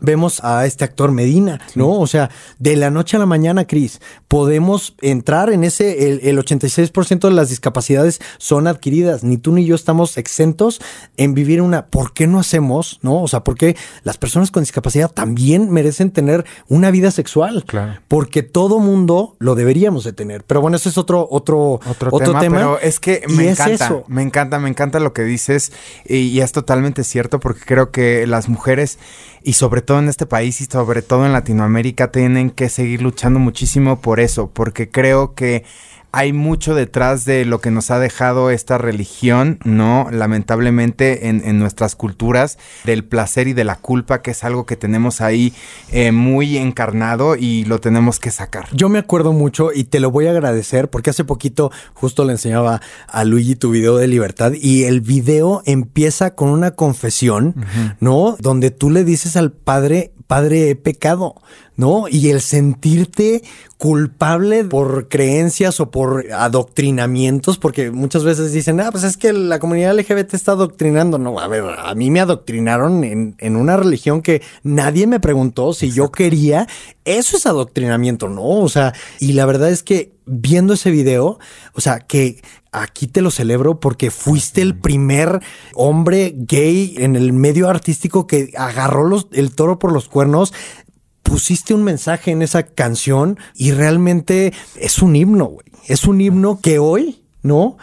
vemos 0.00 0.42
a 0.44 0.66
este 0.66 0.84
actor 0.84 1.12
Medina, 1.12 1.60
¿no? 1.74 1.98
O 1.98 2.06
sea, 2.06 2.30
de 2.58 2.76
la 2.76 2.90
noche 2.90 3.16
a 3.16 3.20
la 3.20 3.26
mañana, 3.26 3.66
Cris, 3.66 4.00
podemos 4.28 4.94
entrar 5.00 5.50
en 5.50 5.64
ese, 5.64 6.10
el, 6.10 6.20
el 6.22 6.38
86% 6.38 7.20
de 7.20 7.30
las 7.30 7.48
discapacidades 7.48 8.20
son 8.38 8.66
adquiridas. 8.66 9.24
Ni 9.24 9.36
tú 9.36 9.52
ni 9.52 9.64
yo 9.64 9.74
estamos 9.74 10.16
exentos 10.16 10.80
en 11.16 11.34
vivir 11.34 11.62
una. 11.62 11.86
¿Por 11.86 12.12
qué 12.12 12.26
no 12.26 12.38
hacemos, 12.38 12.98
no? 13.02 13.22
O 13.22 13.28
sea, 13.28 13.44
¿por 13.44 13.56
qué 13.56 13.76
las 14.02 14.18
personas 14.18 14.50
con 14.50 14.62
discapacidad 14.62 15.10
también 15.10 15.70
merecen 15.70 16.10
tener 16.10 16.44
una 16.68 16.90
vida 16.90 17.10
sexual? 17.10 17.64
Claro. 17.66 18.00
Porque 18.08 18.42
todo 18.42 18.78
mundo 18.78 19.36
lo 19.38 19.54
deberíamos 19.54 20.04
de 20.04 20.12
tener. 20.12 20.44
Pero 20.44 20.60
bueno, 20.60 20.76
ese 20.76 20.88
es 20.88 20.98
otro, 20.98 21.26
otro, 21.30 21.80
otro, 22.10 22.38
tema, 22.38 22.56
Pero 22.56 22.80
es 22.80 23.00
que 23.00 23.22
me 23.28 23.50
encanta, 23.50 24.02
me 24.08 24.22
encanta, 24.22 24.58
me 24.58 24.68
encanta 24.68 25.00
lo 25.00 25.12
que 25.12 25.22
dices 25.22 25.72
y, 26.04 26.16
y 26.16 26.40
es 26.40 26.52
totalmente 26.52 27.04
cierto 27.04 27.40
porque 27.40 27.60
creo 27.64 27.90
que 27.90 28.26
las 28.26 28.48
mujeres 28.48 28.98
y 29.42 29.54
sobre 29.54 29.82
todo 29.82 29.89
en 29.98 30.08
este 30.08 30.26
país 30.26 30.60
y 30.60 30.64
sobre 30.64 31.02
todo 31.02 31.26
en 31.26 31.32
Latinoamérica 31.32 32.10
tienen 32.10 32.50
que 32.50 32.68
seguir 32.68 33.02
luchando 33.02 33.38
muchísimo 33.38 34.00
por 34.00 34.20
eso, 34.20 34.50
porque 34.50 34.90
creo 34.90 35.34
que 35.34 35.64
hay 36.12 36.32
mucho 36.32 36.74
detrás 36.74 37.24
de 37.24 37.44
lo 37.44 37.60
que 37.60 37.70
nos 37.70 37.90
ha 37.90 37.98
dejado 37.98 38.50
esta 38.50 38.78
religión, 38.78 39.58
¿no? 39.64 40.08
Lamentablemente 40.10 41.28
en, 41.28 41.42
en 41.44 41.58
nuestras 41.58 41.94
culturas, 41.94 42.58
del 42.84 43.04
placer 43.04 43.48
y 43.48 43.52
de 43.52 43.64
la 43.64 43.76
culpa, 43.76 44.22
que 44.22 44.32
es 44.32 44.44
algo 44.44 44.66
que 44.66 44.76
tenemos 44.76 45.20
ahí 45.20 45.52
eh, 45.92 46.12
muy 46.12 46.56
encarnado 46.56 47.36
y 47.36 47.64
lo 47.64 47.80
tenemos 47.80 48.18
que 48.18 48.30
sacar. 48.30 48.68
Yo 48.72 48.88
me 48.88 48.98
acuerdo 48.98 49.32
mucho 49.32 49.72
y 49.72 49.84
te 49.84 50.00
lo 50.00 50.10
voy 50.10 50.26
a 50.26 50.30
agradecer 50.30 50.90
porque 50.90 51.10
hace 51.10 51.24
poquito 51.24 51.70
justo 51.94 52.24
le 52.24 52.32
enseñaba 52.32 52.80
a 53.08 53.24
Luigi 53.24 53.56
tu 53.56 53.70
video 53.70 53.96
de 53.96 54.06
libertad 54.06 54.52
y 54.52 54.84
el 54.84 55.00
video 55.00 55.62
empieza 55.66 56.34
con 56.34 56.48
una 56.50 56.72
confesión, 56.72 57.54
¿no? 58.00 58.36
Donde 58.40 58.70
tú 58.70 58.90
le 58.90 59.04
dices 59.04 59.36
al 59.36 59.52
padre, 59.52 60.12
padre, 60.26 60.70
he 60.70 60.76
pecado. 60.76 61.34
¿No? 61.76 62.06
Y 62.08 62.30
el 62.30 62.40
sentirte 62.40 63.42
culpable 63.78 64.64
por 64.64 65.08
creencias 65.08 65.80
o 65.80 65.90
por 65.90 66.30
adoctrinamientos, 66.32 67.56
porque 67.56 67.90
muchas 67.90 68.24
veces 68.24 68.52
dicen, 68.52 68.80
ah, 68.80 68.90
pues 68.92 69.04
es 69.04 69.16
que 69.16 69.32
la 69.32 69.58
comunidad 69.58 69.98
LGBT 69.98 70.34
está 70.34 70.52
adoctrinando. 70.52 71.18
No, 71.18 71.38
a 71.40 71.48
ver, 71.48 71.64
a 71.78 71.94
mí 71.94 72.10
me 72.10 72.20
adoctrinaron 72.20 73.04
en, 73.04 73.36
en 73.38 73.56
una 73.56 73.76
religión 73.76 74.20
que 74.20 74.42
nadie 74.62 75.06
me 75.06 75.20
preguntó 75.20 75.72
si 75.72 75.90
yo 75.90 76.12
quería. 76.12 76.66
Eso 77.04 77.36
es 77.36 77.46
adoctrinamiento, 77.46 78.28
¿no? 78.28 78.42
O 78.42 78.68
sea, 78.68 78.92
y 79.18 79.32
la 79.32 79.46
verdad 79.46 79.70
es 79.70 79.82
que 79.82 80.12
viendo 80.26 80.74
ese 80.74 80.90
video, 80.90 81.38
o 81.74 81.80
sea, 81.80 82.00
que 82.00 82.40
aquí 82.72 83.06
te 83.06 83.20
lo 83.20 83.30
celebro 83.30 83.80
porque 83.80 84.10
fuiste 84.10 84.62
el 84.62 84.78
primer 84.78 85.40
hombre 85.74 86.34
gay 86.36 86.94
en 86.98 87.16
el 87.16 87.32
medio 87.32 87.68
artístico 87.68 88.26
que 88.26 88.52
agarró 88.56 89.08
los, 89.08 89.26
el 89.32 89.54
toro 89.54 89.78
por 89.78 89.92
los 89.92 90.08
cuernos, 90.08 90.52
pusiste 91.30 91.74
un 91.74 91.84
mensaje 91.84 92.32
en 92.32 92.42
esa 92.42 92.64
canción 92.64 93.38
y 93.54 93.70
realmente 93.70 94.52
es 94.74 95.00
un 95.00 95.14
himno, 95.14 95.46
güey. 95.46 95.66
Es 95.86 96.04
un 96.04 96.20
himno 96.20 96.58
que 96.60 96.80
hoy, 96.80 97.22
¿no? 97.42 97.78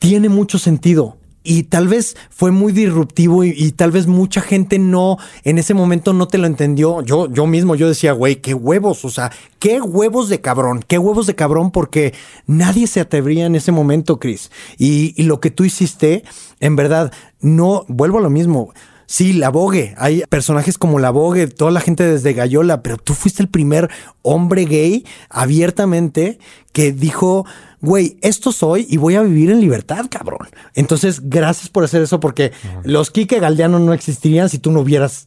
Tiene 0.00 0.28
mucho 0.28 0.58
sentido. 0.58 1.16
Y 1.44 1.62
tal 1.62 1.86
vez 1.86 2.16
fue 2.30 2.50
muy 2.50 2.72
disruptivo 2.72 3.44
y, 3.44 3.70
tal 3.72 3.92
vez 3.92 4.08
mucha 4.08 4.40
gente 4.40 4.80
no, 4.80 5.18
en 5.44 5.58
ese 5.58 5.72
momento 5.72 6.12
no 6.12 6.26
te 6.26 6.36
lo 6.36 6.48
entendió. 6.48 7.00
Yo, 7.02 7.32
yo 7.32 7.46
mismo, 7.46 7.76
yo 7.76 7.86
decía, 7.86 8.12
güey, 8.12 8.36
qué 8.36 8.54
huevos, 8.54 9.04
o 9.04 9.08
sea, 9.08 9.30
qué 9.60 9.80
huevos 9.80 10.28
de 10.28 10.40
cabrón, 10.40 10.84
qué 10.86 10.98
huevos 10.98 11.28
de 11.28 11.36
cabrón, 11.36 11.70
porque 11.70 12.12
nadie 12.48 12.88
se 12.88 12.98
atrevería 12.98 13.46
en 13.46 13.54
ese 13.54 13.70
momento, 13.70 14.18
Chris. 14.18 14.50
Y 14.78 15.22
lo 15.22 15.38
que 15.38 15.52
tú 15.52 15.64
hiciste, 15.64 16.24
en 16.58 16.74
verdad, 16.74 17.12
no, 17.40 17.84
vuelvo 17.86 18.18
a 18.18 18.22
lo 18.22 18.30
mismo. 18.30 18.72
Sí, 19.10 19.32
la 19.32 19.48
Vogue. 19.48 19.92
Hay 19.98 20.22
personajes 20.28 20.78
como 20.78 21.00
la 21.00 21.10
Vogue, 21.10 21.48
toda 21.48 21.72
la 21.72 21.80
gente 21.80 22.04
desde 22.04 22.32
Gallola, 22.32 22.80
pero 22.80 22.96
tú 22.96 23.12
fuiste 23.14 23.42
el 23.42 23.48
primer 23.48 23.90
hombre 24.22 24.66
gay 24.66 25.04
abiertamente 25.28 26.38
que 26.72 26.92
dijo, 26.92 27.44
güey, 27.80 28.18
esto 28.22 28.52
soy 28.52 28.86
y 28.88 28.98
voy 28.98 29.16
a 29.16 29.22
vivir 29.22 29.50
en 29.50 29.60
libertad, 29.60 30.06
cabrón. 30.08 30.48
Entonces, 30.76 31.28
gracias 31.28 31.70
por 31.70 31.82
hacer 31.82 32.02
eso, 32.02 32.20
porque 32.20 32.52
uh 32.62 32.66
-huh. 32.68 32.82
los 32.84 33.10
Quique 33.10 33.40
Galdiano 33.40 33.80
no 33.80 33.94
existirían 33.94 34.48
si 34.48 34.60
tú 34.60 34.70
no 34.70 34.78
hubieras 34.78 35.26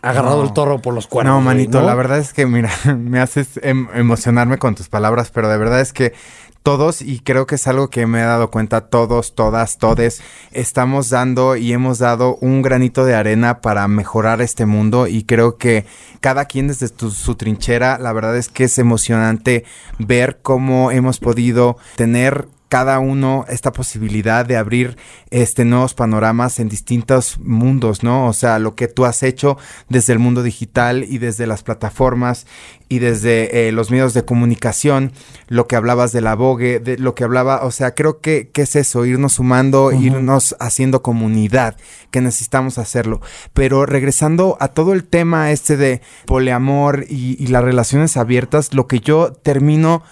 agarrado 0.00 0.36
no. 0.36 0.44
el 0.44 0.52
toro 0.52 0.80
por 0.80 0.94
los 0.94 1.08
cuernos. 1.08 1.34
No, 1.34 1.40
manito, 1.40 1.80
¿no? 1.80 1.86
la 1.86 1.96
verdad 1.96 2.20
es 2.20 2.32
que, 2.32 2.46
mira, 2.46 2.70
me 2.96 3.18
haces 3.18 3.58
em 3.62 3.88
emocionarme 3.94 4.58
con 4.58 4.76
tus 4.76 4.88
palabras, 4.88 5.32
pero 5.34 5.48
de 5.48 5.58
verdad 5.58 5.80
es 5.80 5.92
que 5.92 6.12
todos, 6.64 7.02
y 7.02 7.20
creo 7.20 7.46
que 7.46 7.56
es 7.56 7.66
algo 7.68 7.90
que 7.90 8.06
me 8.06 8.20
he 8.20 8.24
dado 8.24 8.50
cuenta, 8.50 8.88
todos, 8.88 9.34
todas, 9.34 9.76
todes, 9.76 10.22
estamos 10.50 11.10
dando 11.10 11.56
y 11.56 11.74
hemos 11.74 11.98
dado 11.98 12.38
un 12.40 12.62
granito 12.62 13.04
de 13.04 13.14
arena 13.14 13.60
para 13.60 13.86
mejorar 13.86 14.40
este 14.40 14.64
mundo 14.64 15.06
y 15.06 15.24
creo 15.24 15.58
que 15.58 15.84
cada 16.20 16.46
quien 16.46 16.68
desde 16.68 16.88
su 16.88 17.34
trinchera, 17.34 17.98
la 17.98 18.14
verdad 18.14 18.38
es 18.38 18.48
que 18.48 18.64
es 18.64 18.78
emocionante 18.78 19.66
ver 19.98 20.38
cómo 20.40 20.90
hemos 20.90 21.20
podido 21.20 21.76
tener 21.96 22.48
cada 22.74 22.98
uno 22.98 23.44
esta 23.48 23.72
posibilidad 23.72 24.44
de 24.44 24.56
abrir 24.56 24.96
este 25.30 25.64
nuevos 25.64 25.94
panoramas 25.94 26.58
en 26.58 26.68
distintos 26.68 27.38
mundos, 27.38 28.02
¿no? 28.02 28.26
O 28.26 28.32
sea, 28.32 28.58
lo 28.58 28.74
que 28.74 28.88
tú 28.88 29.04
has 29.04 29.22
hecho 29.22 29.56
desde 29.88 30.12
el 30.12 30.18
mundo 30.18 30.42
digital 30.42 31.04
y 31.08 31.18
desde 31.18 31.46
las 31.46 31.62
plataformas 31.62 32.48
y 32.88 32.98
desde 32.98 33.68
eh, 33.68 33.70
los 33.70 33.92
medios 33.92 34.12
de 34.12 34.24
comunicación, 34.24 35.12
lo 35.46 35.68
que 35.68 35.76
hablabas 35.76 36.10
de 36.10 36.20
la 36.20 36.34
Vogue, 36.34 36.80
de 36.80 36.98
lo 36.98 37.14
que 37.14 37.22
hablaba, 37.22 37.64
o 37.64 37.70
sea, 37.70 37.94
creo 37.94 38.18
que, 38.20 38.50
que 38.52 38.62
es 38.62 38.74
eso, 38.74 39.06
irnos 39.06 39.34
sumando, 39.34 39.84
uh 39.84 39.90
-huh. 39.92 40.02
irnos 40.02 40.56
haciendo 40.58 41.00
comunidad, 41.00 41.76
que 42.10 42.20
necesitamos 42.20 42.78
hacerlo. 42.78 43.20
Pero 43.52 43.86
regresando 43.86 44.56
a 44.58 44.66
todo 44.66 44.94
el 44.94 45.04
tema 45.04 45.52
este 45.52 45.76
de 45.76 46.00
poliamor 46.26 47.06
y, 47.08 47.36
y 47.40 47.46
las 47.46 47.62
relaciones 47.62 48.16
abiertas, 48.16 48.74
lo 48.74 48.88
que 48.88 48.98
yo 48.98 49.32
termino 49.32 50.02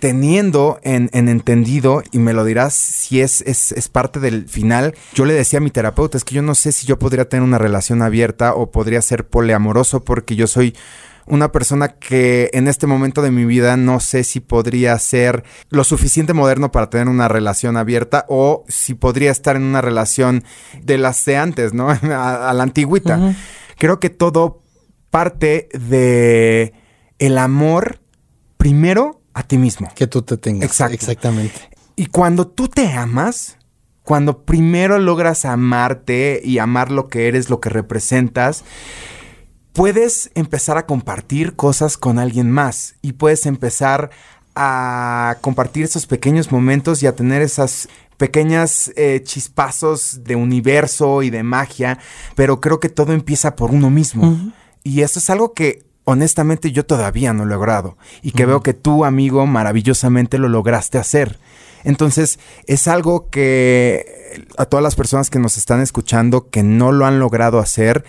teniendo 0.00 0.80
en, 0.82 1.10
en, 1.12 1.28
entendido, 1.28 2.02
y 2.10 2.18
me 2.18 2.32
lo 2.32 2.44
dirás 2.44 2.74
si 2.74 3.20
es, 3.20 3.42
es, 3.42 3.72
es, 3.72 3.88
parte 3.88 4.18
del 4.18 4.48
final, 4.48 4.94
yo 5.14 5.24
le 5.24 5.34
decía 5.34 5.58
a 5.58 5.62
mi 5.62 5.70
terapeuta, 5.70 6.16
es 6.16 6.24
que 6.24 6.34
yo 6.34 6.42
no 6.42 6.54
sé 6.54 6.72
si 6.72 6.86
yo 6.86 6.98
podría 6.98 7.28
tener 7.28 7.44
una 7.44 7.58
relación 7.58 8.02
abierta 8.02 8.54
o 8.54 8.70
podría 8.70 9.02
ser 9.02 9.28
poliamoroso 9.28 10.02
porque 10.04 10.36
yo 10.36 10.46
soy 10.46 10.74
una 11.26 11.52
persona 11.52 11.88
que 11.88 12.50
en 12.54 12.66
este 12.66 12.86
momento 12.86 13.22
de 13.22 13.30
mi 13.30 13.44
vida 13.44 13.76
no 13.76 14.00
sé 14.00 14.24
si 14.24 14.40
podría 14.40 14.98
ser 14.98 15.44
lo 15.68 15.84
suficiente 15.84 16.32
moderno 16.32 16.72
para 16.72 16.90
tener 16.90 17.08
una 17.08 17.28
relación 17.28 17.76
abierta 17.76 18.24
o 18.28 18.64
si 18.68 18.94
podría 18.94 19.30
estar 19.30 19.54
en 19.54 19.62
una 19.62 19.80
relación 19.80 20.42
de 20.82 20.98
las 20.98 21.24
de 21.26 21.36
antes, 21.36 21.72
¿no? 21.72 21.90
A, 22.02 22.50
a 22.50 22.52
la 22.54 22.62
antigüita. 22.62 23.16
Uh 23.16 23.20
-huh. 23.20 23.36
Creo 23.78 24.00
que 24.00 24.10
todo 24.10 24.62
parte 25.10 25.68
de 25.72 26.72
el 27.18 27.38
amor 27.38 28.00
primero 28.56 29.19
a 29.34 29.42
ti 29.42 29.58
mismo. 29.58 29.88
Que 29.94 30.06
tú 30.06 30.22
te 30.22 30.36
tengas. 30.36 30.64
Exacto. 30.64 30.94
Exactamente. 30.94 31.70
Y 31.96 32.06
cuando 32.06 32.46
tú 32.46 32.68
te 32.68 32.88
amas, 32.92 33.58
cuando 34.02 34.44
primero 34.44 34.98
logras 34.98 35.44
amarte 35.44 36.40
y 36.42 36.58
amar 36.58 36.90
lo 36.90 37.08
que 37.08 37.28
eres, 37.28 37.50
lo 37.50 37.60
que 37.60 37.68
representas, 37.68 38.64
puedes 39.72 40.30
empezar 40.34 40.78
a 40.78 40.86
compartir 40.86 41.56
cosas 41.56 41.96
con 41.96 42.18
alguien 42.18 42.50
más 42.50 42.94
y 43.02 43.12
puedes 43.12 43.46
empezar 43.46 44.10
a 44.54 45.36
compartir 45.40 45.84
esos 45.84 46.06
pequeños 46.06 46.50
momentos 46.50 47.02
y 47.02 47.06
a 47.06 47.14
tener 47.14 47.40
esas 47.42 47.88
pequeñas 48.16 48.92
eh, 48.96 49.22
chispazos 49.24 50.24
de 50.24 50.36
universo 50.36 51.22
y 51.22 51.30
de 51.30 51.42
magia, 51.42 51.98
pero 52.34 52.60
creo 52.60 52.80
que 52.80 52.88
todo 52.88 53.12
empieza 53.12 53.56
por 53.56 53.70
uno 53.70 53.90
mismo. 53.90 54.28
Uh 54.28 54.32
-huh. 54.32 54.52
Y 54.82 55.02
eso 55.02 55.18
es 55.18 55.30
algo 55.30 55.54
que 55.54 55.89
honestamente 56.10 56.72
yo 56.72 56.84
todavía 56.84 57.32
no 57.32 57.44
he 57.44 57.46
logrado 57.46 57.96
y 58.22 58.32
que 58.32 58.42
uh 58.42 58.46
-huh. 58.46 58.48
veo 58.48 58.62
que 58.62 58.74
tú, 58.74 59.04
amigo, 59.04 59.46
maravillosamente 59.46 60.38
lo 60.38 60.48
lograste 60.48 60.98
hacer. 60.98 61.38
Entonces, 61.84 62.38
es 62.66 62.88
algo 62.88 63.28
que 63.30 64.20
a 64.58 64.64
todas 64.66 64.82
las 64.82 64.96
personas 64.96 65.30
que 65.30 65.38
nos 65.38 65.56
están 65.56 65.80
escuchando 65.80 66.50
que 66.50 66.62
no 66.62 66.92
lo 66.92 67.06
han 67.06 67.18
logrado 67.18 67.58
hacer, 67.58 68.04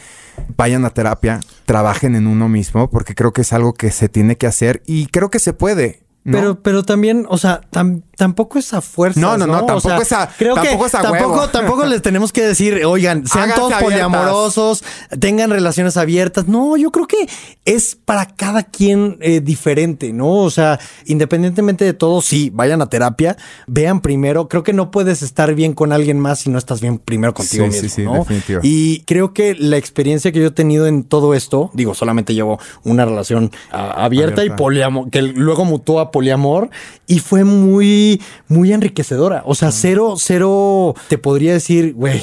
vayan 0.57 0.85
a 0.85 0.91
terapia, 0.91 1.39
trabajen 1.65 2.15
en 2.15 2.27
uno 2.27 2.49
mismo, 2.49 2.89
porque 2.89 3.15
creo 3.15 3.33
que 3.33 3.41
es 3.41 3.53
algo 3.53 3.73
que 3.73 3.91
se 3.91 4.09
tiene 4.09 4.37
que 4.37 4.47
hacer 4.47 4.81
y 4.85 5.07
creo 5.07 5.29
que 5.29 5.39
se 5.39 5.53
puede. 5.53 6.00
¿No? 6.23 6.37
Pero, 6.37 6.61
pero 6.61 6.83
también, 6.83 7.25
o 7.29 7.37
sea, 7.37 7.61
tam, 7.71 8.01
tampoco 8.15 8.59
es 8.59 8.73
a 8.73 8.81
fuerza. 8.81 9.19
No, 9.19 9.37
no, 9.37 9.47
no, 9.47 9.65
tampoco 9.65 9.77
o 9.77 9.81
sea, 9.81 9.97
es 9.97 10.11
a 10.11 10.29
Creo 10.37 10.53
tampoco 10.55 10.79
que 10.81 10.85
es 10.87 10.95
a 10.95 11.01
tampoco, 11.01 11.31
huevo. 11.33 11.47
tampoco 11.49 11.85
les 11.85 12.01
tenemos 12.01 12.31
que 12.31 12.43
decir, 12.43 12.85
oigan, 12.85 13.25
sean 13.25 13.45
Háganse 13.45 13.59
todos 13.59 13.73
abiertas. 13.73 13.83
poliamorosos, 14.07 14.83
tengan 15.19 15.49
relaciones 15.49 15.97
abiertas. 15.97 16.47
No, 16.47 16.77
yo 16.77 16.91
creo 16.91 17.07
que 17.07 17.27
es 17.65 17.95
para 17.95 18.25
cada 18.27 18.63
quien 18.63 19.17
eh, 19.21 19.41
diferente, 19.41 20.13
¿no? 20.13 20.29
O 20.29 20.49
sea, 20.51 20.79
independientemente 21.05 21.85
de 21.85 21.93
todo, 21.93 22.21
sí, 22.21 22.51
vayan 22.53 22.81
a 22.81 22.89
terapia, 22.89 23.35
vean 23.67 24.01
primero. 24.01 24.47
Creo 24.47 24.63
que 24.63 24.73
no 24.73 24.91
puedes 24.91 25.21
estar 25.23 25.53
bien 25.55 25.73
con 25.73 25.91
alguien 25.91 26.19
más 26.19 26.39
si 26.39 26.49
no 26.49 26.57
estás 26.57 26.81
bien 26.81 26.99
primero 26.99 27.33
contigo 27.33 27.65
Sí, 27.65 27.69
mismo, 27.71 27.81
sí, 27.81 27.89
sí, 27.89 28.03
¿no? 28.03 28.13
definitivo. 28.19 28.59
Y 28.63 29.01
creo 29.05 29.33
que 29.33 29.55
la 29.55 29.77
experiencia 29.77 30.31
que 30.31 30.39
yo 30.39 30.47
he 30.47 30.51
tenido 30.51 30.85
en 30.87 31.03
todo 31.03 31.33
esto, 31.33 31.71
digo, 31.73 31.93
solamente 31.95 32.33
llevo 32.33 32.59
una 32.83 33.05
relación 33.05 33.51
a, 33.71 34.03
abierta, 34.05 34.41
Abierta. 34.41 34.45
y 34.45 34.49
poliamor, 34.57 35.09
que 35.09 35.21
luego 35.21 35.65
mutó 35.65 35.99
a 35.99 36.10
poliamor 36.11 36.69
y 37.07 37.19
fue 37.19 37.43
muy, 37.43 38.21
muy 38.47 38.73
enriquecedora. 38.73 39.43
O 39.45 39.55
sea, 39.55 39.71
cero, 39.71 40.15
cero, 40.17 40.95
te 41.07 41.17
podría 41.17 41.53
decir, 41.53 41.93
güey, 41.93 42.21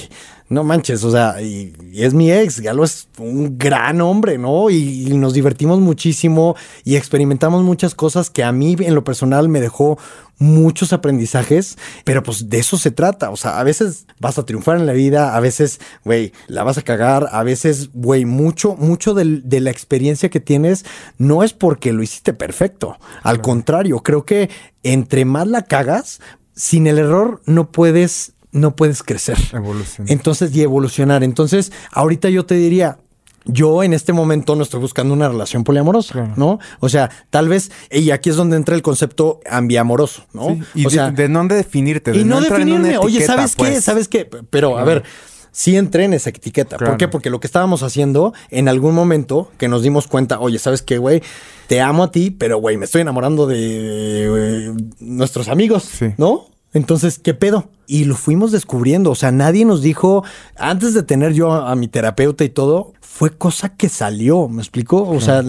no 0.48 0.64
manches, 0.64 1.04
o 1.04 1.10
sea, 1.10 1.40
y, 1.42 1.74
es 1.94 2.14
mi 2.14 2.32
ex, 2.32 2.60
Galo 2.60 2.84
es 2.84 3.08
un 3.18 3.58
gran 3.58 4.00
hombre, 4.00 4.38
¿no? 4.38 4.70
Y, 4.70 5.08
y, 5.08 5.16
nos 5.16 5.34
divertimos 5.34 5.78
muchísimo 5.80 6.56
y 6.84 6.96
experimentamos 6.96 7.62
muchas 7.62 7.94
cosas 7.94 8.30
que 8.30 8.44
a 8.44 8.52
mí 8.52 8.76
en 8.78 8.94
lo 8.94 9.04
personal 9.04 9.48
me 9.48 9.60
dejó 9.60 9.98
muchos 10.38 10.92
aprendizajes, 10.92 11.76
pero 12.04 12.22
pues 12.22 12.48
de 12.48 12.58
eso 12.58 12.78
se 12.78 12.90
trata, 12.90 13.30
o 13.30 13.36
sea, 13.36 13.58
a 13.58 13.64
veces 13.64 14.06
vas 14.20 14.38
a 14.38 14.46
triunfar 14.46 14.76
en 14.76 14.86
la 14.86 14.92
vida, 14.92 15.36
a 15.36 15.40
veces, 15.40 15.80
güey, 16.04 16.32
la 16.46 16.62
vas 16.62 16.78
a 16.78 16.82
cagar, 16.82 17.28
a 17.32 17.42
veces, 17.42 17.90
güey, 17.92 18.24
mucho, 18.24 18.76
mucho 18.76 19.14
de, 19.14 19.40
de, 19.42 19.60
la 19.60 19.70
experiencia 19.70 20.28
que 20.28 20.40
tienes 20.40 20.84
no 21.18 21.42
es 21.42 21.52
porque 21.52 21.92
lo 21.92 22.02
hiciste 22.02 22.32
perfecto, 22.32 22.98
al 23.22 23.40
contrario, 23.40 24.00
creo 24.02 24.24
que 24.24 24.48
entre 24.84 25.24
más 25.24 25.48
la 25.48 25.62
cagas, 25.62 26.20
sin 26.54 26.86
el 26.86 26.98
error 26.98 27.40
no 27.44 27.70
puedes 27.70 28.32
no 28.52 28.74
puedes 28.76 29.02
crecer. 29.02 29.36
Evolucionar. 29.52 30.12
Entonces, 30.12 30.54
y 30.54 30.62
evolucionar. 30.62 31.22
Entonces, 31.24 31.72
ahorita 31.92 32.28
yo 32.30 32.46
te 32.46 32.54
diría, 32.54 32.98
yo 33.44 33.82
en 33.82 33.94
este 33.94 34.12
momento 34.12 34.56
no 34.56 34.62
estoy 34.62 34.80
buscando 34.80 35.14
una 35.14 35.28
relación 35.28 35.64
poliamorosa, 35.64 36.12
claro. 36.12 36.32
¿no? 36.36 36.58
O 36.80 36.88
sea, 36.88 37.10
tal 37.30 37.48
vez, 37.48 37.70
y 37.90 38.10
aquí 38.10 38.30
es 38.30 38.36
donde 38.36 38.56
entra 38.56 38.74
el 38.74 38.82
concepto 38.82 39.40
ambiamoroso, 39.50 40.24
¿no? 40.32 40.48
Sí, 40.48 40.62
y 40.74 40.86
o 40.86 40.90
de, 40.90 40.94
sea, 40.94 41.10
de, 41.10 41.28
no 41.28 41.46
definirte. 41.46 42.12
De 42.12 42.18
y 42.20 42.24
no, 42.24 42.40
no 42.40 42.40
definirme. 42.42 42.88
Etiqueta, 42.88 43.00
Oye, 43.00 43.24
¿sabes 43.24 43.54
pues. 43.56 43.70
qué? 43.70 43.80
¿Sabes 43.80 44.08
qué? 44.08 44.24
Pero, 44.24 44.78
a 44.78 44.84
ver. 44.84 45.02
Sí 45.50 45.76
entré 45.76 46.04
en 46.04 46.12
esa 46.12 46.28
etiqueta. 46.30 46.76
Claro. 46.76 46.92
¿Por 46.92 46.98
qué? 46.98 47.08
Porque 47.08 47.30
lo 47.30 47.40
que 47.40 47.46
estábamos 47.48 47.82
haciendo 47.82 48.32
en 48.50 48.68
algún 48.68 48.94
momento 48.94 49.50
que 49.58 49.66
nos 49.66 49.82
dimos 49.82 50.06
cuenta, 50.06 50.38
oye, 50.38 50.58
¿sabes 50.58 50.82
qué, 50.82 50.98
güey? 50.98 51.20
Te 51.66 51.80
amo 51.80 52.04
a 52.04 52.10
ti, 52.12 52.30
pero, 52.30 52.58
güey, 52.58 52.76
me 52.76 52.84
estoy 52.84 53.00
enamorando 53.00 53.46
de 53.46 53.56
eh, 53.58 54.72
nuestros 55.00 55.48
amigos, 55.48 55.82
Sí. 55.84 56.12
¿no? 56.16 56.46
Entonces, 56.72 57.18
¿qué 57.18 57.34
pedo? 57.34 57.70
Y 57.86 58.04
lo 58.04 58.14
fuimos 58.14 58.52
descubriendo. 58.52 59.10
O 59.10 59.14
sea, 59.14 59.32
nadie 59.32 59.64
nos 59.64 59.82
dijo, 59.82 60.24
antes 60.56 60.94
de 60.94 61.02
tener 61.02 61.32
yo 61.32 61.52
a, 61.52 61.70
a 61.70 61.74
mi 61.74 61.88
terapeuta 61.88 62.44
y 62.44 62.50
todo, 62.50 62.92
fue 63.00 63.36
cosa 63.36 63.70
que 63.70 63.88
salió. 63.88 64.48
¿Me 64.48 64.60
explicó? 64.60 65.08
O 65.08 65.20
sea, 65.20 65.42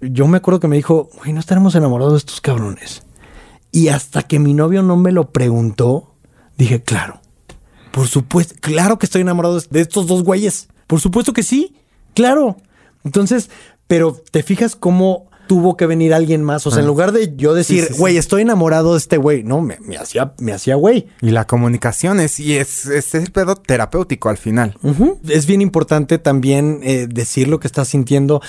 yo 0.00 0.26
me 0.26 0.36
acuerdo 0.38 0.60
que 0.60 0.68
me 0.68 0.76
dijo, 0.76 1.08
güey, 1.16 1.32
no 1.32 1.40
estaremos 1.40 1.74
enamorados 1.74 2.14
de 2.14 2.18
estos 2.18 2.40
cabrones. 2.40 3.02
Y 3.70 3.88
hasta 3.88 4.22
que 4.22 4.38
mi 4.38 4.54
novio 4.54 4.82
no 4.82 4.96
me 4.96 5.12
lo 5.12 5.30
preguntó, 5.30 6.14
dije, 6.56 6.82
claro, 6.82 7.20
por 7.92 8.08
supuesto, 8.08 8.54
claro 8.60 8.98
que 8.98 9.06
estoy 9.06 9.22
enamorado 9.22 9.60
de 9.60 9.80
estos 9.80 10.06
dos 10.06 10.22
güeyes. 10.22 10.68
Por 10.86 11.00
supuesto 11.00 11.32
que 11.32 11.42
sí, 11.42 11.76
claro. 12.14 12.56
Entonces, 13.04 13.50
pero 13.86 14.20
te 14.30 14.42
fijas 14.42 14.76
cómo 14.76 15.27
tuvo 15.48 15.76
que 15.76 15.86
venir 15.86 16.14
alguien 16.14 16.44
más. 16.44 16.64
O 16.68 16.70
sea, 16.70 16.80
en 16.80 16.86
lugar 16.86 17.10
de 17.10 17.34
yo 17.34 17.54
decir, 17.54 17.80
Sí, 17.80 17.86
sí, 17.88 17.94
sí. 17.94 17.98
güey, 17.98 18.16
estoy 18.16 18.42
enamorado 18.42 18.92
de 18.92 18.98
este 18.98 19.16
güey, 19.16 19.42
no, 19.42 19.60
me, 19.60 19.78
me 19.80 19.96
hacía, 19.96 20.34
me 20.38 20.52
hacía 20.52 20.76
güey. 20.76 21.08
Y 21.20 21.30
la 21.30 21.46
comunicación 21.48 22.20
es, 22.20 22.38
y 22.38 22.56
es, 22.56 22.86
es 22.86 23.14
el 23.16 23.32
pedo 23.32 23.56
terapéutico 23.56 24.28
al 24.28 24.36
final. 24.38 24.76
Es 25.28 25.46
bien 25.46 25.60
importante 25.60 26.18
también 26.18 26.78
eh, 26.84 27.08
decir 27.10 27.48
lo 27.48 27.58
que 27.58 27.66
estás 27.66 27.88
sintiendo. 27.88 28.40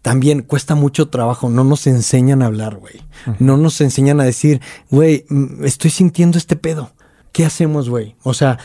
También 0.00 0.42
cuesta 0.42 0.76
mucho 0.76 1.08
trabajo. 1.08 1.48
No 1.50 1.64
nos 1.64 1.86
enseñan 1.88 2.40
a 2.40 2.46
hablar, 2.46 2.76
güey. 2.76 3.02
No 3.40 3.56
nos 3.56 3.80
enseñan 3.80 4.20
a 4.20 4.24
decir, 4.24 4.60
güey, 4.88 5.26
mm, 5.28 5.64
estoy 5.64 5.90
sintiendo 5.90 6.38
este 6.38 6.54
pedo. 6.54 6.92
¿Qué 7.36 7.44
hacemos, 7.44 7.90
güey? 7.90 8.16
O 8.22 8.32
sea, 8.32 8.58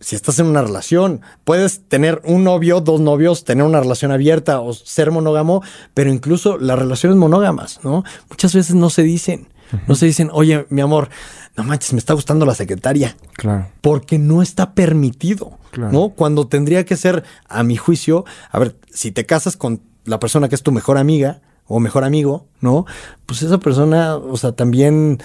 si 0.00 0.16
estás 0.16 0.40
en 0.40 0.46
una 0.46 0.60
relación, 0.60 1.20
puedes 1.44 1.82
tener 1.86 2.20
un 2.24 2.42
novio, 2.42 2.80
dos 2.80 3.00
novios, 3.00 3.44
tener 3.44 3.64
una 3.64 3.78
relación 3.78 4.10
abierta 4.10 4.58
o 4.60 4.72
ser 4.72 5.12
monógamo, 5.12 5.62
pero 5.94 6.10
incluso 6.10 6.58
las 6.58 6.76
relaciones 6.76 7.16
monógamas, 7.16 7.78
¿no? 7.84 8.02
Muchas 8.28 8.52
veces 8.52 8.74
no 8.74 8.90
se 8.90 9.04
dicen. 9.04 9.46
No 9.86 9.94
se 9.94 10.06
dicen, 10.06 10.28
oye, 10.32 10.66
mi 10.70 10.80
amor, 10.80 11.08
no 11.56 11.62
manches, 11.62 11.92
me 11.92 12.00
está 12.00 12.14
gustando 12.14 12.44
la 12.46 12.56
secretaria 12.56 13.16
Claro. 13.34 13.68
porque 13.80 14.18
no 14.18 14.42
está 14.42 14.74
permitido, 14.74 15.56
Claro. 15.70 15.92
¿no? 15.92 16.08
Cuando 16.08 16.48
tendría 16.48 16.84
que 16.84 16.96
ser, 16.96 17.22
a 17.48 17.62
mi 17.62 17.76
juicio, 17.76 18.24
a 18.50 18.58
ver, 18.58 18.74
si 18.92 19.12
te 19.12 19.24
casas 19.24 19.56
con 19.56 19.82
la 20.04 20.18
persona 20.18 20.48
que 20.48 20.56
es 20.56 20.64
tu 20.64 20.72
mejor 20.72 20.98
amiga 20.98 21.42
o 21.68 21.78
mejor 21.78 22.02
amigo, 22.02 22.48
¿no? 22.60 22.86
Pues 23.24 23.42
esa 23.42 23.58
persona, 23.58 24.16
o 24.16 24.36
sea, 24.36 24.50
también, 24.50 25.18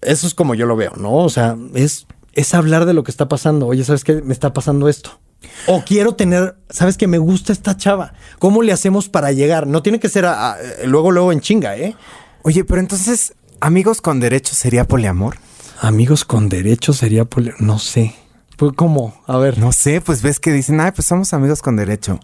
eso 0.00 0.26
es 0.26 0.34
como 0.34 0.56
yo 0.56 0.66
lo 0.66 0.74
veo, 0.74 0.92
¿no? 0.96 1.14
O 1.14 1.28
sea, 1.28 1.56
es, 1.74 2.06
es 2.36 2.54
hablar 2.54 2.86
de 2.86 2.94
lo 2.94 3.02
que 3.02 3.10
está 3.10 3.28
pasando. 3.28 3.66
Oye, 3.66 3.82
¿sabes 3.82 4.04
qué? 4.04 4.22
Me 4.22 4.32
está 4.32 4.52
pasando 4.52 4.88
esto. 4.88 5.18
O 5.66 5.82
quiero 5.84 6.14
tener, 6.14 6.56
¿sabes 6.70 6.96
que 6.96 7.06
Me 7.08 7.18
gusta 7.18 7.52
esta 7.52 7.76
chava. 7.76 8.12
¿Cómo 8.38 8.62
le 8.62 8.72
hacemos 8.72 9.08
para 9.08 9.32
llegar? 9.32 9.66
No 9.66 9.82
tiene 9.82 9.98
que 10.00 10.08
ser 10.08 10.24
a- 10.26 10.52
a- 10.52 10.56
luego, 10.84 11.10
luego 11.10 11.32
en 11.32 11.40
chinga, 11.40 11.76
¿eh? 11.76 11.96
Oye, 12.42 12.62
pero 12.64 12.80
entonces, 12.80 13.34
amigos 13.60 14.00
con 14.00 14.20
derecho 14.20 14.54
sería 14.54 14.84
poliamor? 14.86 15.36
Amigos 15.80 16.24
con 16.24 16.48
derecho 16.48 16.92
sería, 16.92 17.24
poli- 17.24 17.52
no 17.58 17.78
sé. 17.78 18.14
Pues, 18.56 18.72
¿Cómo? 18.76 19.20
A 19.26 19.36
ver. 19.36 19.58
No 19.58 19.72
sé, 19.72 20.00
pues 20.00 20.22
ves 20.22 20.40
que 20.40 20.52
dicen, 20.52 20.80
ay, 20.80 20.92
pues 20.94 21.06
somos 21.06 21.34
amigos 21.34 21.60
con 21.60 21.76
derecho. 21.76 22.18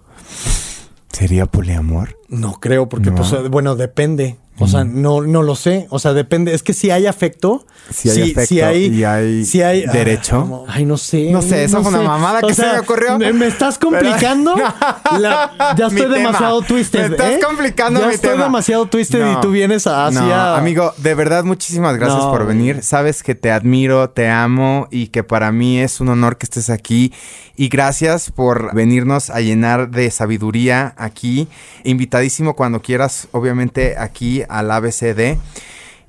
¿Sería 1.12 1.46
poliamor? 1.46 2.18
No 2.29 2.55
creo, 2.55 2.88
porque, 2.88 3.11
No. 3.11 3.16
pues, 3.16 3.33
eh, 3.33 3.48
bueno, 3.51 3.77
depende. 3.77 4.38
O 4.62 4.68
sea, 4.68 4.85
no, 4.85 5.20
no 5.22 5.42
lo 5.42 5.55
sé. 5.57 5.87
O 5.90 5.98
sea, 5.98 6.12
depende. 6.12 6.55
Es 6.55 6.62
que 6.62 6.72
si 6.72 6.90
hay 6.90 7.07
afecto, 7.07 7.64
Si 7.90 8.09
hay 8.11 8.31
afecto 8.33 8.55
y 8.55 9.05
hay 9.05 9.44
si 9.44 9.62
hay 9.62 9.85
ah, 9.88 9.92
derecho. 9.92 10.64
ay, 10.68 10.85
no 10.85 10.96
sé. 10.96 11.31
No 11.31 11.42
sé, 11.42 11.64
esa 11.64 11.81
fue 11.83 11.90
una 11.92 12.03
mamada 12.03 12.40
O 12.42 12.46
que 12.46 12.55
se 12.55 12.62
me 12.64 12.79
ocurrió. 12.79 13.18
Me, 13.18 13.33
me 13.33 13.46
estás 13.46 13.79
complicando. 13.79 14.55
la- 15.18 15.75
ya 15.77 15.87
estoy 15.88 16.09
demasiado 16.11 16.62
twisted. 16.62 17.09
Me 17.09 17.16
estás 17.16 17.33
¿eh? 17.33 17.40
complicando 17.44 18.01
Ya 18.01 18.07
mi 18.09 18.14
estoy 18.14 18.31
tema. 18.31 18.44
demasiado 18.44 18.87
twisted 18.87 19.20
No. 19.20 19.33
y 19.33 19.40
tú 19.40 19.51
vienes 19.51 19.87
a- 19.87 20.11
No, 20.11 20.20
hacia. 20.20 20.57
amigo, 20.57 20.92
de 20.98 21.14
verdad, 21.14 21.44
muchísimas 21.44 21.96
gracias 21.96 22.18
No, 22.25 22.31
por 22.31 22.46
venir. 22.46 22.83
Sabes 22.83 23.22
que 23.22 23.35
te 23.35 23.51
admiro, 23.51 24.11
te 24.11 24.29
amo 24.29 24.88
y 24.90 25.09
que 25.09 25.22
para 25.25 25.53
mí 25.53 25.79
es 25.79 26.01
un 26.01 26.09
honor 26.09 26.37
que 26.38 26.46
estés 26.46 26.70
aquí. 26.70 27.12
Y 27.55 27.68
gracias 27.68 28.31
por 28.31 28.75
venirnos 28.75 29.29
a 29.29 29.40
llenar 29.40 29.90
de 29.90 30.11
sabiduría 30.11 30.94
aquí. 30.96 31.48
Invitadísimo 31.85 32.57
cuando 32.57 32.81
quieras, 32.81 33.29
obviamente, 33.33 33.96
aquí 33.98 34.42
al 34.58 34.70
ABCD. 34.70 35.38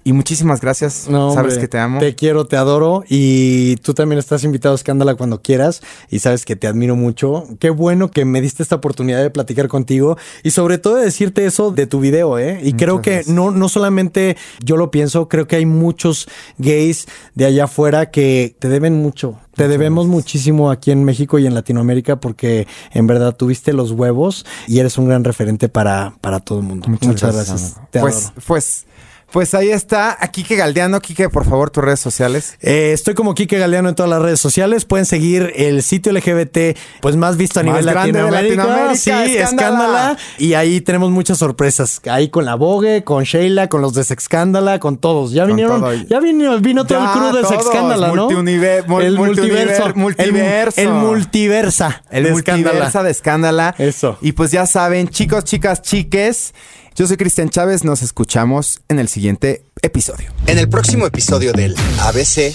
Y 0.04 0.14
muchísimas 0.14 0.60
gracias. 0.60 1.08
No, 1.10 1.34
sabes 1.34 1.54
hombre, 1.54 1.62
que 1.62 1.68
te 1.68 1.80
amo. 1.80 2.00
Te 2.00 2.16
quiero, 2.16 2.46
te 2.46 2.58
adoro. 2.58 3.04
Y 3.08 3.78
tú 3.78 3.94
también 3.94 4.20
estás 4.20 4.44
invitado 4.44 4.74
a 4.74 4.76
Escándala 4.76 5.16
cuando 5.16 5.42
quieras. 5.42 5.82
Y 6.10 6.20
sabes 6.20 6.46
que 6.46 6.56
te 6.56 6.68
admiro 6.68 6.96
mucho. 6.96 7.46
Qué 7.60 7.70
bueno 7.70 8.12
que 8.12 8.26
me 8.26 8.42
diste 8.42 8.64
esta 8.64 8.76
oportunidad 8.76 9.22
de 9.22 9.30
platicar 9.30 9.68
contigo. 9.68 10.18
Y 10.44 10.52
sobre 10.52 10.78
todo 10.78 10.96
de 10.96 11.06
decirte 11.06 11.46
eso 11.46 11.72
de 11.72 11.88
tu 11.88 12.00
video, 12.00 12.38
¿eh? 12.38 12.60
Y 12.64 12.74
creo 12.74 13.02
que 13.02 13.12
gracias. 13.12 13.34
no, 13.34 13.52
no 13.52 13.70
solamente 13.70 14.36
yo 14.64 14.78
lo 14.78 14.92
pienso, 14.92 15.30
creo 15.30 15.48
que 15.48 15.56
hay 15.56 15.66
muchos 15.66 16.28
gays 16.58 17.08
de 17.36 17.46
allá 17.46 17.66
afuera 17.66 18.12
que 18.12 18.56
te 18.60 18.70
deben 18.70 19.02
mucho. 19.02 19.40
Te 19.56 19.68
debemos 19.68 20.08
muchísimo 20.08 20.72
aquí 20.72 20.90
en 20.90 21.04
México 21.04 21.38
y 21.38 21.46
en 21.46 21.54
Latinoamérica 21.54 22.16
porque 22.16 22.68
en 22.92 23.06
verdad 23.06 23.36
tuviste 23.36 23.72
los 23.72 23.92
huevos 23.92 24.46
y 24.68 24.80
eres 24.80 24.98
un 24.98 25.08
gran 25.08 25.24
referente 25.24 25.70
para, 25.70 26.16
para 26.22 26.40
todo 26.40 26.60
el 26.60 26.66
mundo. 26.66 26.88
Muchas, 26.90 27.36
gracias. 27.36 27.74
amigo. 27.76 27.88
Te 27.92 28.00
pues, 28.00 28.16
adoro. 28.16 28.42
pues, 28.48 28.86
pues 29.34 29.54
ahí 29.56 29.70
está. 29.72 30.16
A 30.24 30.28
Kike 30.30 30.56
Galdeano. 30.56 31.02
Kike, 31.02 31.28
por 31.30 31.44
favor, 31.44 31.72
tus 31.72 31.84
redes 31.84 32.00
sociales. 32.00 32.56
Eh, 32.62 32.92
estoy 32.94 33.16
como 33.16 33.34
Kike 33.34 33.58
Galeano 33.58 33.90
en 33.90 33.96
todas 33.96 34.10
las 34.10 34.22
redes 34.22 34.40
sociales. 34.40 34.86
Pueden 34.86 35.06
seguir 35.08 35.52
el 35.56 35.82
sitio 35.84 36.12
LGBT, 36.14 36.78
pues 37.02 37.16
más 37.16 37.36
visto 37.36 37.60
a 37.60 37.64
Más 37.64 37.74
nivel 37.80 37.86
grande 37.94 38.12
de 38.20 38.32
Latinoamérica. 38.32 38.64
Latinoamérica, 38.64 38.96
Sí, 38.96 39.10
Escándala. 39.10 39.44
escándala. 39.44 40.18
Y 40.38 40.54
ahí 40.54 40.80
tenemos 40.82 41.10
muchas 41.10 41.40
sorpresas. 41.40 42.00
Ahí 42.10 42.30
con 42.30 42.46
la 42.46 42.54
Vogue, 42.56 43.04
con 43.04 43.24
Sheila, 43.24 43.68
con 43.70 43.82
los 43.82 43.94
de 43.96 44.04
Sexcándala, 44.04 44.80
con 44.80 44.98
todos. 44.98 45.32
Ya 45.32 45.42
Con 45.44 45.50
vinieron, 45.56 45.82
todo. 45.82 45.94
ya 45.94 46.20
vino, 46.20 46.60
vino 46.60 46.86
todo 46.86 47.00
Ya, 47.00 47.12
el 47.14 47.20
crew 47.20 47.36
de. 47.42 47.48
Sexcándala, 47.48 48.08
¿no? 48.14 48.30
Multiuniver- 48.30 48.86
mul- 48.86 49.04
el 49.04 49.18
multiverso. 49.18 49.94
multiverso. 49.96 50.80
El, 50.80 50.88
el 50.88 50.94
multiversa. 50.94 52.04
El 52.12 52.24
de 52.26 52.32
multiversa 52.32 52.70
Escándala. 52.70 53.04
de 53.04 53.12
escándala. 53.12 53.76
Eso. 53.80 54.18
Y 54.22 54.34
pues 54.34 54.52
ya 54.52 54.68
saben, 54.68 55.08
chicos, 55.08 55.44
chicas, 55.44 55.82
chiques. 55.82 56.54
Yo 56.96 57.08
soy 57.08 57.18
Cristian 57.18 57.50
Chávez. 57.50 57.84
Nos 57.84 58.04
escuchamos 58.04 58.82
en 58.88 59.00
el 59.00 59.08
siguiente 59.08 59.64
episodio. 59.82 60.32
En 60.46 60.60
el 60.60 60.70
próximo 60.70 61.08
episodio 61.08 61.52
del 61.52 61.76
ABC, 62.00 62.54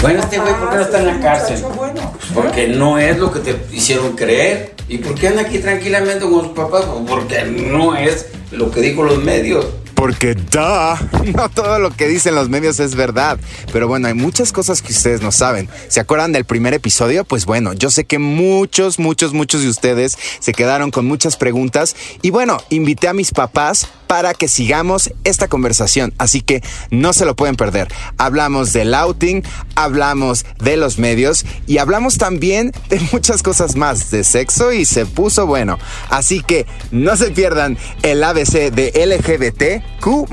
Bueno, 0.00 0.20
este 0.20 0.38
güey, 0.38 0.54
¿por 0.54 0.70
qué 0.70 0.76
no 0.76 0.82
está 0.82 0.98
en 1.00 1.06
la 1.06 1.20
cárcel? 1.20 1.60
Pues 1.76 1.92
porque 2.32 2.68
no 2.68 2.98
es 3.00 3.18
lo 3.18 3.32
que 3.32 3.40
te 3.40 3.56
hicieron 3.72 4.14
creer. 4.14 4.74
¿Y 4.88 4.98
por 4.98 5.16
qué 5.16 5.28
anda 5.28 5.42
aquí 5.42 5.58
tranquilamente 5.58 6.20
con 6.20 6.44
sus 6.44 6.52
papás? 6.52 6.84
Porque 7.08 7.42
no 7.44 7.96
es 7.96 8.26
lo 8.52 8.70
que 8.70 8.80
dijo 8.82 9.02
los 9.02 9.22
medios. 9.22 9.66
Porque 10.00 10.34
da, 10.34 10.98
no 11.36 11.50
todo 11.50 11.78
lo 11.78 11.90
que 11.90 12.08
dicen 12.08 12.34
los 12.34 12.48
medios 12.48 12.80
es 12.80 12.94
verdad. 12.94 13.38
Pero 13.70 13.86
bueno, 13.86 14.08
hay 14.08 14.14
muchas 14.14 14.50
cosas 14.50 14.80
que 14.80 14.94
ustedes 14.94 15.20
no 15.20 15.30
saben. 15.30 15.68
¿Se 15.88 16.00
acuerdan 16.00 16.32
del 16.32 16.46
primer 16.46 16.72
episodio? 16.72 17.26
Pues 17.26 17.44
bueno, 17.44 17.74
yo 17.74 17.90
sé 17.90 18.06
que 18.06 18.18
muchos, 18.18 18.98
muchos, 18.98 19.34
muchos 19.34 19.60
de 19.60 19.68
ustedes 19.68 20.16
se 20.38 20.54
quedaron 20.54 20.90
con 20.90 21.04
muchas 21.04 21.36
preguntas. 21.36 21.94
Y 22.22 22.30
bueno, 22.30 22.56
invité 22.70 23.08
a 23.08 23.12
mis 23.12 23.30
papás 23.32 23.88
para 24.10 24.34
que 24.34 24.48
sigamos 24.48 25.12
esta 25.22 25.46
conversación. 25.46 26.12
Así 26.18 26.40
que 26.40 26.64
no 26.90 27.12
se 27.12 27.24
lo 27.24 27.36
pueden 27.36 27.54
perder. 27.54 27.86
Hablamos 28.18 28.72
del 28.72 28.92
outing, 28.92 29.44
hablamos 29.76 30.44
de 30.58 30.76
los 30.76 30.98
medios 30.98 31.46
y 31.68 31.78
hablamos 31.78 32.18
también 32.18 32.72
de 32.88 32.98
muchas 33.12 33.44
cosas 33.44 33.76
más, 33.76 34.10
de 34.10 34.24
sexo 34.24 34.72
y 34.72 34.84
se 34.84 35.06
puso 35.06 35.46
bueno. 35.46 35.78
Así 36.08 36.42
que 36.42 36.66
no 36.90 37.16
se 37.16 37.30
pierdan 37.30 37.78
el 38.02 38.24
ABC 38.24 38.72
de 38.72 38.90
LGBTQ. 39.06 40.28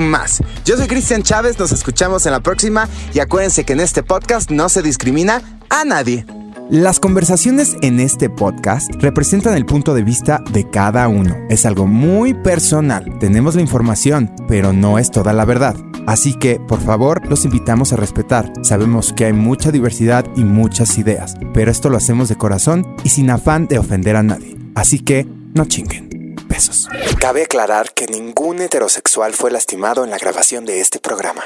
Yo 0.66 0.76
soy 0.76 0.88
Cristian 0.88 1.22
Chávez, 1.22 1.60
nos 1.60 1.72
escuchamos 1.72 2.26
en 2.26 2.32
la 2.32 2.40
próxima 2.40 2.90
y 3.13 3.20
acuérdense 3.20 3.63
que 3.63 3.74
en 3.74 3.82
este 3.82 4.02
podcast 4.02 4.50
no 4.50 4.70
se 4.70 4.82
discrimina 4.82 5.60
a 5.70 5.86
nadie. 5.86 6.26
Las 6.69 6.99
conversaciones 6.99 7.77
en 7.82 8.01
este 8.01 8.30
podcast 8.30 8.91
representan 8.95 9.56
el 9.56 9.65
punto 9.65 9.93
de 9.93 10.03
vista 10.03 10.43
de 10.51 10.69
cada 10.69 11.08
uno. 11.08 11.38
Es 11.49 11.65
algo 11.65 11.88
muy 11.88 12.34
personal. 12.34 13.17
Tenemos 13.19 13.56
la 13.56 13.62
información, 13.62 14.36
pero 14.49 14.73
no 14.73 14.99
es 14.99 15.10
toda 15.10 15.32
la 15.32 15.45
verdad. 15.45 15.77
Así 16.08 16.34
que, 16.34 16.60
por 16.60 16.82
favor, 16.82 17.25
los 17.25 17.45
invitamos 17.45 17.93
a 17.93 17.95
respetar. 17.95 18.51
Sabemos 18.63 19.13
que 19.13 19.23
hay 19.23 19.32
mucha 19.32 19.71
diversidad 19.71 20.25
y 20.36 20.43
muchas 20.43 20.97
ideas, 20.97 21.36
pero 21.53 21.71
esto 21.71 21.89
lo 21.89 21.95
hacemos 21.95 22.27
de 22.27 22.36
corazón 22.36 22.97
y 23.01 23.10
sin 23.10 23.30
afán 23.30 23.67
de 23.67 23.80
ofender 23.80 24.17
a 24.17 24.23
nadie. 24.23 24.58
Así 24.75 24.99
que, 24.99 25.25
no 25.53 25.63
chinguen. 25.65 26.36
Besos. 26.49 26.89
Cabe 27.17 27.43
aclarar 27.43 27.93
que 27.93 28.08
ningún 28.08 28.60
heterosexual 28.60 29.34
fue 29.34 29.51
lastimado 29.51 30.03
en 30.03 30.10
la 30.10 30.17
grabación 30.17 30.65
de 30.65 30.82
este 30.82 30.99
programa. 30.99 31.43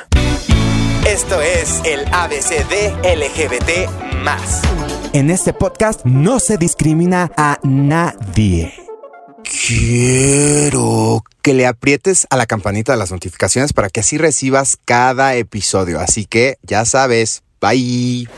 Esto 1.11 1.41
es 1.41 1.81
el 1.83 2.05
ABCD 2.13 2.95
LGBT 3.03 3.89
En 5.11 5.29
este 5.29 5.51
podcast 5.51 6.05
no 6.05 6.39
se 6.39 6.57
discrimina 6.57 7.29
a 7.35 7.59
nadie. 7.63 8.71
Quiero 9.43 11.25
que 11.41 11.53
le 11.53 11.67
aprietes 11.67 12.27
a 12.29 12.37
la 12.37 12.45
campanita 12.45 12.93
de 12.93 12.97
las 12.97 13.11
notificaciones 13.11 13.73
para 13.73 13.89
que 13.89 13.99
así 13.99 14.17
recibas 14.17 14.77
cada 14.85 15.35
episodio. 15.35 15.99
Así 15.99 16.25
que 16.25 16.55
ya 16.63 16.85
sabes, 16.85 17.43
bye. 17.59 18.29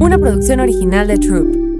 Una 0.00 0.16
producción 0.16 0.60
original 0.60 1.08
de 1.08 1.18
Troop. 1.18 1.71